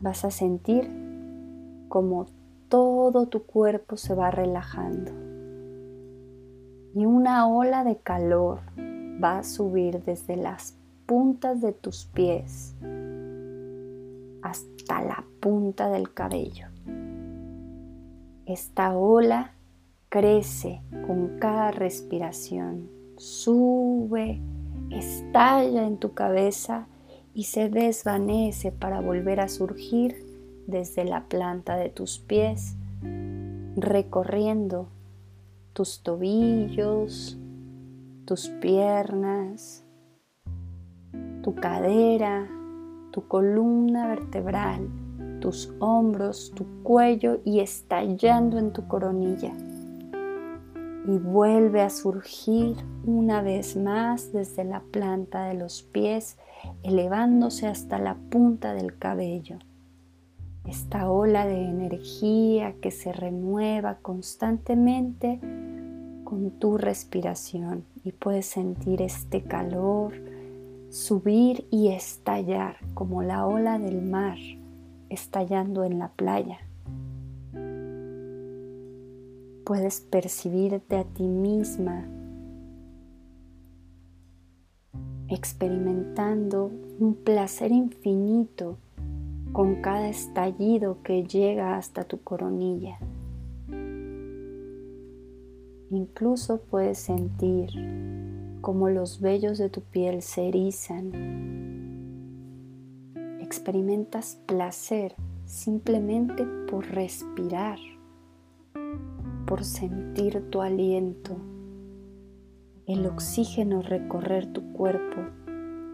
vas 0.00 0.24
a 0.24 0.30
sentir 0.30 0.90
como 1.88 2.26
todo 2.68 3.26
tu 3.26 3.44
cuerpo 3.44 3.98
se 3.98 4.14
va 4.14 4.30
relajando 4.30 5.12
y 6.94 7.04
una 7.04 7.46
ola 7.46 7.84
de 7.84 7.96
calor 7.98 8.60
va 9.22 9.38
a 9.38 9.44
subir 9.44 10.02
desde 10.02 10.36
las 10.36 10.76
puntas 11.06 11.60
de 11.60 11.72
tus 11.72 12.06
pies 12.06 12.74
hasta 14.82 15.00
la 15.00 15.24
punta 15.40 15.88
del 15.90 16.12
cabello. 16.12 16.66
Esta 18.46 18.96
ola 18.96 19.52
crece 20.08 20.82
con 21.06 21.38
cada 21.38 21.70
respiración, 21.70 22.90
sube, 23.16 24.40
estalla 24.90 25.86
en 25.86 25.98
tu 25.98 26.14
cabeza 26.14 26.88
y 27.32 27.44
se 27.44 27.68
desvanece 27.68 28.72
para 28.72 29.00
volver 29.00 29.38
a 29.40 29.48
surgir 29.48 30.16
desde 30.66 31.04
la 31.04 31.28
planta 31.28 31.76
de 31.76 31.88
tus 31.88 32.18
pies, 32.18 32.76
recorriendo 33.76 34.88
tus 35.72 36.02
tobillos, 36.02 37.38
tus 38.24 38.48
piernas, 38.48 39.84
tu 41.42 41.54
cadera, 41.54 42.48
tu 43.12 43.28
columna 43.28 44.08
vertebral, 44.08 44.88
tus 45.40 45.72
hombros, 45.78 46.52
tu 46.54 46.66
cuello 46.82 47.40
y 47.44 47.60
estallando 47.60 48.58
en 48.58 48.72
tu 48.72 48.88
coronilla. 48.88 49.52
Y 51.06 51.18
vuelve 51.18 51.82
a 51.82 51.90
surgir 51.90 52.76
una 53.04 53.42
vez 53.42 53.76
más 53.76 54.32
desde 54.32 54.64
la 54.64 54.80
planta 54.80 55.44
de 55.44 55.54
los 55.54 55.82
pies, 55.82 56.38
elevándose 56.82 57.66
hasta 57.66 57.98
la 57.98 58.16
punta 58.30 58.72
del 58.72 58.96
cabello. 58.98 59.58
Esta 60.64 61.10
ola 61.10 61.44
de 61.44 61.64
energía 61.64 62.76
que 62.80 62.92
se 62.92 63.12
renueva 63.12 63.98
constantemente 64.00 65.40
con 66.22 66.52
tu 66.52 66.78
respiración 66.78 67.84
y 68.04 68.12
puedes 68.12 68.46
sentir 68.46 69.02
este 69.02 69.42
calor, 69.42 70.14
subir 70.92 71.66
y 71.70 71.88
estallar 71.88 72.76
como 72.92 73.22
la 73.22 73.46
ola 73.46 73.78
del 73.78 74.02
mar 74.02 74.36
estallando 75.08 75.84
en 75.84 75.98
la 75.98 76.08
playa. 76.08 76.58
Puedes 79.64 80.02
percibirte 80.02 80.98
a 80.98 81.04
ti 81.04 81.22
misma 81.22 82.06
experimentando 85.28 86.70
un 86.98 87.14
placer 87.14 87.72
infinito 87.72 88.76
con 89.52 89.80
cada 89.80 90.10
estallido 90.10 90.98
que 91.02 91.24
llega 91.24 91.78
hasta 91.78 92.04
tu 92.04 92.20
coronilla. 92.20 92.98
Incluso 95.90 96.60
puedes 96.60 96.98
sentir 96.98 97.70
como 98.62 98.88
los 98.88 99.20
vellos 99.20 99.58
de 99.58 99.68
tu 99.68 99.82
piel 99.82 100.22
se 100.22 100.48
erizan. 100.48 101.10
Experimentas 103.40 104.38
placer 104.46 105.14
simplemente 105.44 106.46
por 106.70 106.86
respirar, 106.86 107.78
por 109.46 109.64
sentir 109.64 110.48
tu 110.48 110.62
aliento, 110.62 111.36
el 112.86 113.04
oxígeno 113.04 113.82
recorrer 113.82 114.52
tu 114.52 114.72
cuerpo, 114.72 115.20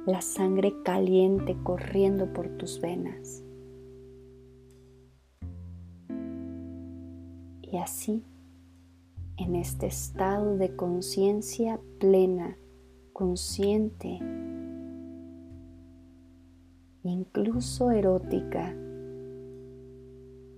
la 0.06 0.20
sangre 0.20 0.74
caliente 0.84 1.56
corriendo 1.64 2.32
por 2.32 2.48
tus 2.58 2.80
venas. 2.80 3.42
Y 7.62 7.78
así 7.78 8.24
en 9.38 9.54
este 9.54 9.86
estado 9.86 10.56
de 10.56 10.74
conciencia 10.74 11.78
plena, 12.00 12.56
consciente, 13.12 14.18
incluso 17.04 17.90
erótica. 17.90 18.74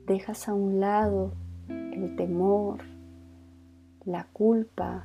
Dejas 0.07 0.49
a 0.49 0.55
un 0.55 0.81
lado 0.81 1.35
el 1.69 2.17
temor, 2.17 2.81
la 4.05 4.27
culpa 4.33 5.05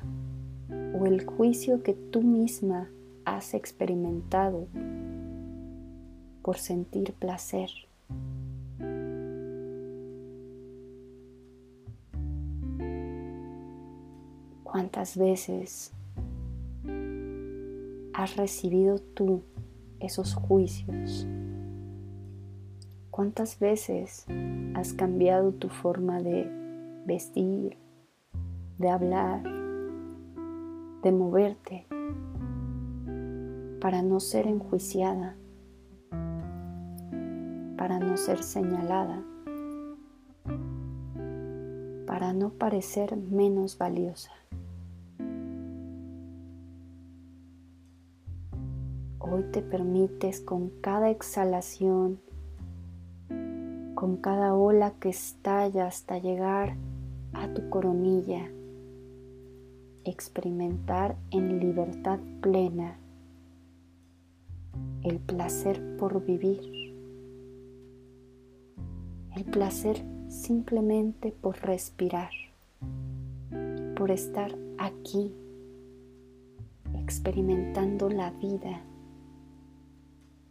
o 0.98 1.06
el 1.06 1.24
juicio 1.26 1.82
que 1.82 1.92
tú 1.92 2.22
misma 2.22 2.88
has 3.24 3.54
experimentado 3.54 4.68
por 6.42 6.56
sentir 6.56 7.12
placer. 7.12 7.85
¿Cuántas 14.76 15.16
veces 15.16 15.90
has 18.12 18.36
recibido 18.36 18.98
tú 18.98 19.40
esos 20.00 20.34
juicios? 20.34 21.26
¿Cuántas 23.10 23.58
veces 23.58 24.26
has 24.74 24.92
cambiado 24.92 25.52
tu 25.52 25.70
forma 25.70 26.20
de 26.20 26.46
vestir, 27.06 27.78
de 28.76 28.90
hablar, 28.90 29.42
de 31.02 31.10
moverte 31.10 31.86
para 33.80 34.02
no 34.02 34.20
ser 34.20 34.46
enjuiciada, 34.46 35.38
para 37.78 37.98
no 37.98 38.18
ser 38.18 38.42
señalada, 38.42 39.24
para 42.06 42.34
no 42.34 42.50
parecer 42.50 43.16
menos 43.16 43.78
valiosa? 43.78 44.32
Hoy 49.36 49.44
te 49.52 49.60
permites 49.60 50.40
con 50.40 50.70
cada 50.80 51.10
exhalación, 51.10 52.18
con 53.94 54.16
cada 54.16 54.54
ola 54.54 54.94
que 54.98 55.10
estalla 55.10 55.86
hasta 55.86 56.16
llegar 56.18 56.76
a 57.34 57.52
tu 57.52 57.68
coronilla, 57.68 58.50
experimentar 60.04 61.16
en 61.32 61.60
libertad 61.60 62.18
plena 62.40 62.96
el 65.02 65.18
placer 65.18 65.82
por 65.98 66.24
vivir, 66.24 66.94
el 69.36 69.44
placer 69.44 70.02
simplemente 70.28 71.30
por 71.30 71.58
respirar, 71.60 72.30
por 73.96 74.10
estar 74.10 74.56
aquí 74.78 75.30
experimentando 76.94 78.08
la 78.08 78.30
vida 78.30 78.82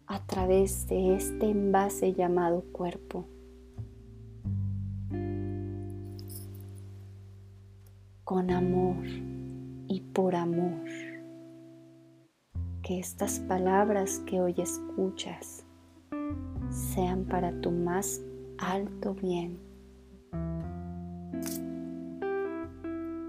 a 0.07 0.19
través 0.25 0.87
de 0.87 1.15
este 1.15 1.49
envase 1.49 2.13
llamado 2.13 2.63
cuerpo. 2.71 3.25
Con 8.23 8.51
amor 8.51 9.05
y 9.87 10.01
por 10.13 10.35
amor. 10.35 10.83
Que 12.81 12.99
estas 12.99 13.39
palabras 13.39 14.19
que 14.27 14.41
hoy 14.41 14.55
escuchas 14.57 15.65
sean 16.69 17.25
para 17.25 17.51
tu 17.61 17.71
más 17.71 18.21
alto 18.57 19.15
bien. 19.15 19.59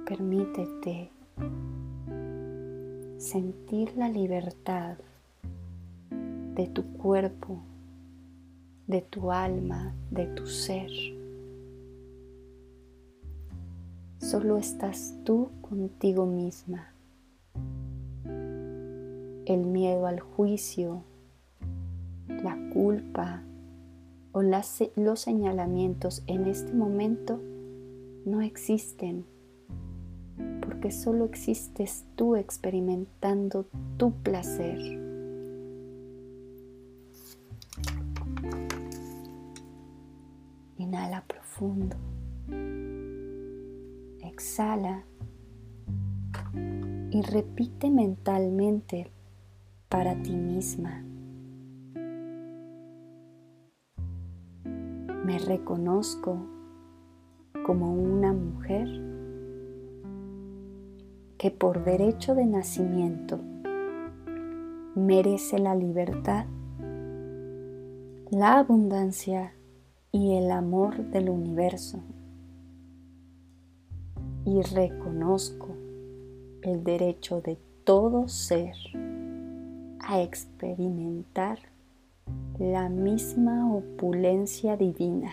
Permítete 0.06 1.10
sentir 3.18 3.96
la 3.96 4.08
libertad 4.08 4.98
de 6.56 6.66
tu 6.66 6.84
cuerpo, 6.94 7.58
de 8.86 9.02
tu 9.02 9.30
alma, 9.30 9.94
de 10.10 10.26
tu 10.26 10.46
ser. 10.46 10.90
Solo 14.18 14.56
estás 14.56 15.14
tú 15.24 15.50
contigo 15.60 16.24
misma. 16.24 16.88
El 19.44 19.66
miedo 19.66 20.06
al 20.06 20.18
juicio, 20.18 21.02
la 22.28 22.56
culpa 22.72 23.42
o 24.32 24.40
los 24.42 25.20
señalamientos 25.20 26.24
en 26.26 26.46
este 26.46 26.72
momento 26.72 27.38
no 28.24 28.40
existen 28.40 29.26
porque 30.62 30.90
solo 30.90 31.26
existes 31.26 32.04
tú 32.16 32.34
experimentando 32.34 33.66
tu 33.98 34.12
placer. 34.12 35.05
Exhala. 44.20 45.04
Y 47.10 47.22
repite 47.22 47.90
mentalmente 47.90 49.10
para 49.88 50.20
ti 50.22 50.36
misma. 50.36 51.02
Me 55.24 55.38
reconozco 55.38 56.36
como 57.64 57.94
una 57.94 58.34
mujer 58.34 58.86
que 61.38 61.50
por 61.50 61.84
derecho 61.84 62.34
de 62.34 62.44
nacimiento 62.44 63.40
merece 64.94 65.58
la 65.58 65.74
libertad, 65.74 66.46
la 68.30 68.58
abundancia 68.58 69.55
y 70.16 70.34
el 70.34 70.50
amor 70.50 70.96
del 71.10 71.28
universo. 71.28 72.00
Y 74.46 74.62
reconozco 74.62 75.76
el 76.62 76.82
derecho 76.82 77.42
de 77.42 77.58
todo 77.84 78.26
ser 78.26 78.74
a 80.00 80.22
experimentar 80.22 81.58
la 82.58 82.88
misma 82.88 83.70
opulencia 83.74 84.78
divina. 84.78 85.32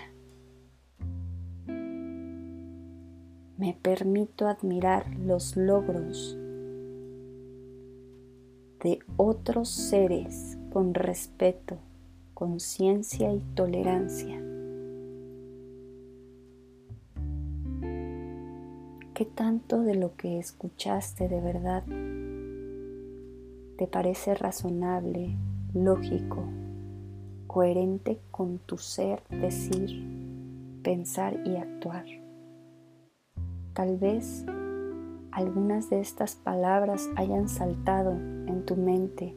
Me 3.57 3.77
permito 3.81 4.47
admirar 4.47 5.15
los 5.15 5.55
logros 5.55 6.37
de 8.83 8.99
otros 9.15 9.69
seres 9.69 10.57
con 10.73 10.93
respeto, 10.93 11.77
conciencia 12.33 13.31
y 13.31 13.39
tolerancia. 13.55 14.42
¿Qué 19.23 19.29
tanto 19.29 19.83
de 19.83 19.95
lo 19.95 20.17
que 20.17 20.37
escuchaste 20.37 21.29
de 21.29 21.39
verdad 21.39 21.85
te 23.77 23.87
parece 23.87 24.35
razonable, 24.35 25.37
lógico, 25.73 26.43
coherente 27.47 28.19
con 28.31 28.57
tu 28.57 28.77
ser, 28.77 29.23
decir, 29.29 30.03
pensar 30.83 31.39
y 31.45 31.55
actuar? 31.55 32.03
Tal 33.71 33.97
vez 33.97 34.43
algunas 35.31 35.89
de 35.89 36.01
estas 36.01 36.35
palabras 36.35 37.09
hayan 37.15 37.47
saltado 37.47 38.11
en 38.11 38.65
tu 38.65 38.75
mente 38.75 39.33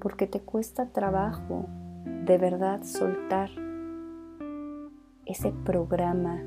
porque 0.00 0.26
te 0.26 0.40
cuesta 0.40 0.86
trabajo 0.86 1.66
de 2.04 2.36
verdad 2.36 2.82
soltar 2.82 3.50
ese 5.24 5.52
programa 5.64 6.42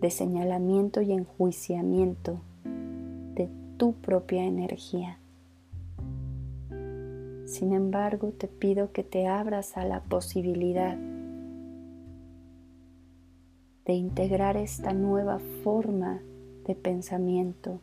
de 0.00 0.10
señalamiento 0.10 1.00
y 1.00 1.12
enjuiciamiento 1.12 2.40
de 3.34 3.48
tu 3.76 3.94
propia 3.94 4.44
energía. 4.44 5.18
Sin 7.46 7.72
embargo, 7.72 8.32
te 8.36 8.48
pido 8.48 8.92
que 8.92 9.04
te 9.04 9.26
abras 9.26 9.76
a 9.76 9.84
la 9.84 10.00
posibilidad 10.02 10.96
de 13.86 13.92
integrar 13.92 14.56
esta 14.56 14.92
nueva 14.92 15.38
forma 15.62 16.20
de 16.66 16.74
pensamiento, 16.74 17.80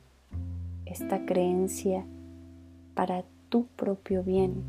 esta 0.85 1.25
creencia 1.25 2.05
para 2.93 3.23
tu 3.47 3.65
propio 3.77 4.21
bien, 4.21 4.63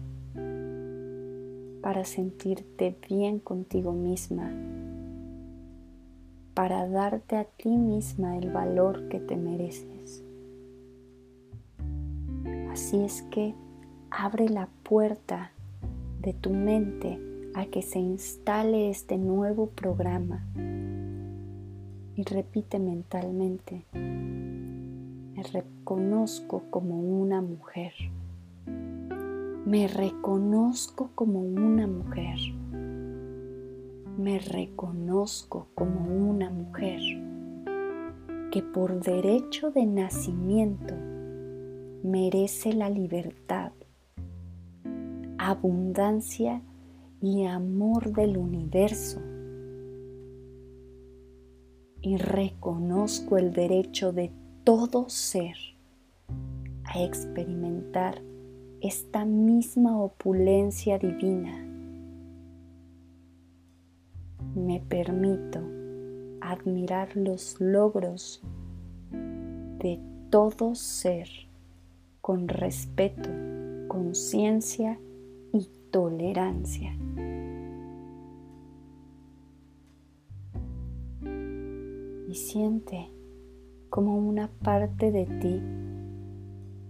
para 1.83 2.04
sentirte 2.04 2.96
bien 3.09 3.40
contigo 3.40 3.92
misma 3.92 4.52
para 6.54 6.88
darte 6.88 7.36
a 7.36 7.44
ti 7.44 7.68
misma 7.68 8.38
el 8.38 8.50
valor 8.50 9.08
que 9.08 9.18
te 9.18 9.36
mereces. 9.36 10.22
Así 12.70 13.02
es 13.04 13.22
que 13.30 13.54
abre 14.10 14.48
la 14.48 14.68
puerta 14.84 15.50
de 16.22 16.32
tu 16.32 16.50
mente 16.50 17.20
a 17.54 17.66
que 17.66 17.82
se 17.82 17.98
instale 17.98 18.90
este 18.90 19.18
nuevo 19.18 19.66
programa. 19.68 20.46
Y 22.16 22.22
repite 22.22 22.78
mentalmente, 22.78 23.84
me 23.92 25.42
reconozco 25.52 26.62
como 26.70 27.00
una 27.00 27.42
mujer, 27.42 27.92
me 29.66 29.88
reconozco 29.88 31.10
como 31.16 31.40
una 31.40 31.88
mujer 31.88 32.38
me 34.16 34.38
reconozco 34.38 35.68
como 35.74 36.31
una 36.31 36.48
mujer 36.48 37.00
que 38.53 38.62
por 38.62 39.00
derecho 39.00 39.72
de 39.72 39.87
nacimiento 39.87 40.94
merece 42.05 42.72
la 42.72 42.90
libertad, 42.90 43.72
abundancia 45.38 46.62
y 47.20 47.44
amor 47.44 48.12
del 48.12 48.37
universo. 48.37 49.20
Y 52.00 52.16
reconozco 52.16 53.38
el 53.38 53.53
derecho 53.53 54.12
de 54.12 54.31
todo 54.62 55.09
ser 55.09 55.57
a 56.85 57.03
experimentar 57.03 58.22
esta 58.81 59.24
misma 59.24 60.00
opulencia 60.00 60.98
divina 60.98 61.73
me 64.54 64.80
permito 64.80 65.60
admirar 66.40 67.16
los 67.16 67.60
logros 67.60 68.42
de 69.10 70.00
todo 70.30 70.74
ser 70.74 71.28
con 72.20 72.48
respeto, 72.48 73.28
conciencia 73.88 74.98
y 75.52 75.68
tolerancia. 75.90 76.96
Y 82.28 82.34
siente 82.34 83.10
como 83.90 84.16
una 84.16 84.48
parte 84.62 85.12
de 85.12 85.26
ti 85.26 85.62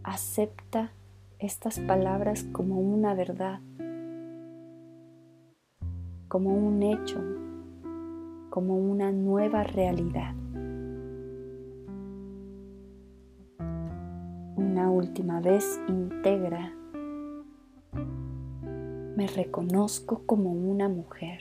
acepta 0.02 0.92
estas 1.38 1.80
palabras 1.80 2.44
como 2.52 2.80
una 2.80 3.14
verdad, 3.14 3.60
como 6.28 6.54
un 6.54 6.82
hecho, 6.82 7.20
como 8.54 8.76
una 8.76 9.10
nueva 9.10 9.64
realidad. 9.64 10.32
Una 14.56 14.90
última 14.92 15.40
vez 15.40 15.80
integra. 15.88 16.72
Me 19.16 19.26
reconozco 19.26 20.22
como 20.24 20.52
una 20.52 20.88
mujer. 20.88 21.40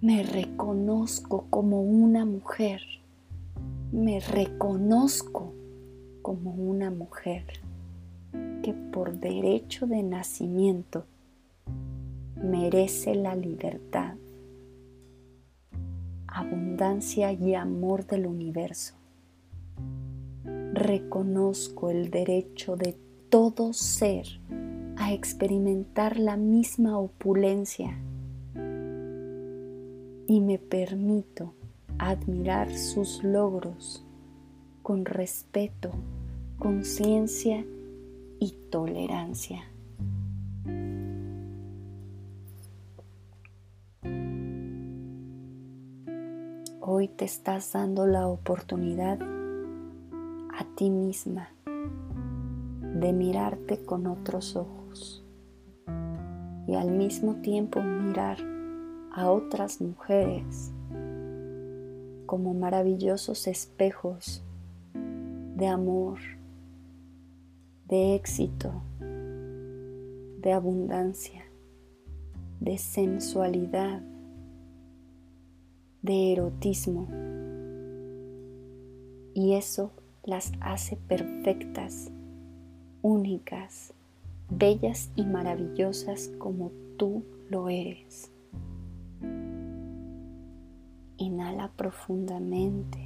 Me 0.00 0.24
reconozco 0.24 1.46
como 1.48 1.80
una 1.80 2.24
mujer. 2.24 2.82
Me 3.92 4.18
reconozco 4.18 5.52
como 6.22 6.50
una 6.54 6.90
mujer 6.90 7.44
que 8.64 8.74
por 8.92 9.12
derecho 9.12 9.86
de 9.86 10.02
nacimiento 10.02 11.04
merece 12.34 13.14
la 13.14 13.36
libertad, 13.36 14.16
y 16.80 17.54
amor 17.54 18.06
del 18.06 18.26
universo. 18.26 18.94
Reconozco 20.72 21.90
el 21.90 22.10
derecho 22.10 22.74
de 22.74 22.96
todo 23.28 23.74
ser 23.74 24.24
a 24.96 25.12
experimentar 25.12 26.18
la 26.18 26.38
misma 26.38 26.98
opulencia 26.98 27.98
y 30.26 30.40
me 30.40 30.58
permito 30.58 31.52
admirar 31.98 32.74
sus 32.74 33.22
logros 33.22 34.02
con 34.82 35.04
respeto, 35.04 35.90
conciencia 36.58 37.62
y 38.38 38.52
tolerancia. 38.70 39.69
Hoy 47.00 47.08
te 47.08 47.24
estás 47.24 47.72
dando 47.72 48.06
la 48.06 48.28
oportunidad 48.28 49.18
a 49.22 50.66
ti 50.76 50.90
misma 50.90 51.48
de 51.64 53.14
mirarte 53.14 53.82
con 53.86 54.06
otros 54.06 54.54
ojos 54.54 55.24
y 56.66 56.74
al 56.74 56.90
mismo 56.90 57.36
tiempo 57.36 57.80
mirar 57.80 58.36
a 59.14 59.30
otras 59.30 59.80
mujeres 59.80 60.72
como 62.26 62.52
maravillosos 62.52 63.46
espejos 63.46 64.44
de 64.92 65.68
amor, 65.68 66.18
de 67.86 68.14
éxito, 68.14 68.82
de 68.98 70.52
abundancia, 70.52 71.46
de 72.60 72.76
sensualidad, 72.76 74.02
de 76.02 76.32
erotismo. 76.32 77.06
Y 79.34 79.54
eso 79.54 79.92
las 80.24 80.52
hace 80.60 80.96
perfectas, 80.96 82.10
únicas, 83.02 83.94
bellas 84.50 85.10
y 85.16 85.24
maravillosas 85.24 86.30
como 86.38 86.72
tú 86.96 87.22
lo 87.48 87.68
eres. 87.68 88.30
Inhala 91.16 91.70
profundamente. 91.76 92.98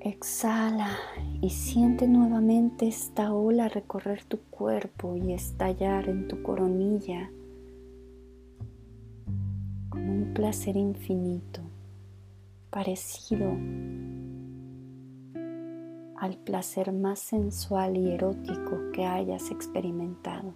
Exhala 0.00 0.96
y 1.40 1.50
siente 1.50 2.06
nuevamente 2.06 2.86
esta 2.86 3.32
ola 3.32 3.68
recorrer 3.68 4.22
tu 4.24 4.38
cuerpo 4.50 5.16
y 5.16 5.32
estallar 5.32 6.08
en 6.08 6.28
tu 6.28 6.42
coronilla 6.42 7.28
placer 10.36 10.76
infinito, 10.76 11.62
parecido 12.68 13.52
al 16.18 16.36
placer 16.44 16.92
más 16.92 17.20
sensual 17.20 17.96
y 17.96 18.10
erótico 18.10 18.90
que 18.92 19.06
hayas 19.06 19.50
experimentado. 19.50 20.52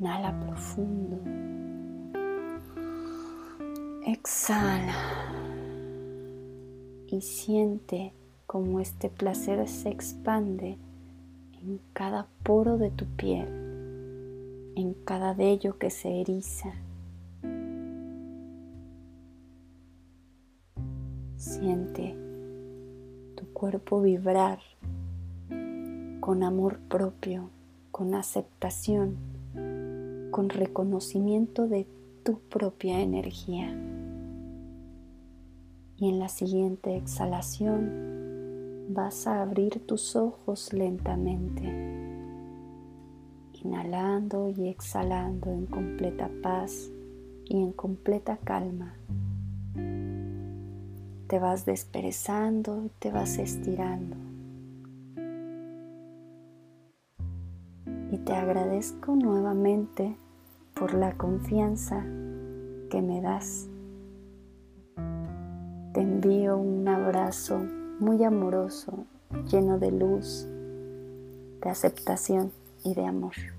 Inhala 0.00 0.36
profundo. 0.40 1.20
Exhala 4.04 4.96
y 7.06 7.20
siente 7.20 8.12
como 8.48 8.80
este 8.80 9.08
placer 9.10 9.68
se 9.68 9.90
expande 9.90 10.76
en 11.62 11.80
cada 11.92 12.26
poro 12.42 12.78
de 12.78 12.90
tu 12.90 13.04
piel, 13.04 13.65
en 14.76 14.94
cada 15.04 15.34
vello 15.34 15.78
que 15.78 15.90
se 15.90 16.20
eriza. 16.20 16.72
Siente 21.36 22.14
tu 23.36 23.46
cuerpo 23.52 24.02
vibrar 24.02 24.60
con 26.20 26.42
amor 26.42 26.78
propio, 26.88 27.50
con 27.90 28.14
aceptación, 28.14 29.16
con 30.30 30.50
reconocimiento 30.50 31.66
de 31.66 31.86
tu 32.22 32.38
propia 32.40 33.00
energía. 33.00 33.74
Y 35.96 36.10
en 36.10 36.18
la 36.18 36.28
siguiente 36.28 36.96
exhalación 36.96 38.86
vas 38.90 39.26
a 39.26 39.40
abrir 39.40 39.86
tus 39.86 40.16
ojos 40.16 40.72
lentamente, 40.72 41.85
inhalando 43.66 44.48
y 44.48 44.68
exhalando 44.68 45.50
en 45.50 45.66
completa 45.66 46.30
paz 46.42 46.90
y 47.44 47.60
en 47.60 47.72
completa 47.72 48.38
calma. 48.44 48.94
Te 51.26 51.38
vas 51.40 51.66
desperezando 51.66 52.84
y 52.84 52.90
te 53.00 53.10
vas 53.10 53.38
estirando. 53.38 54.16
Y 58.12 58.18
te 58.18 58.34
agradezco 58.34 59.16
nuevamente 59.16 60.16
por 60.74 60.94
la 60.94 61.16
confianza 61.16 62.04
que 62.90 63.02
me 63.02 63.20
das. 63.20 63.66
Te 65.92 66.02
envío 66.02 66.56
un 66.56 66.86
abrazo 66.86 67.58
muy 67.98 68.22
amoroso, 68.22 69.06
lleno 69.50 69.78
de 69.80 69.90
luz, 69.90 70.46
de 71.62 71.70
aceptación 71.70 72.52
y 72.84 72.94
de 72.94 73.06
amor. 73.06 73.55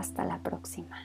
Hasta 0.00 0.24
la 0.24 0.42
próxima. 0.42 0.96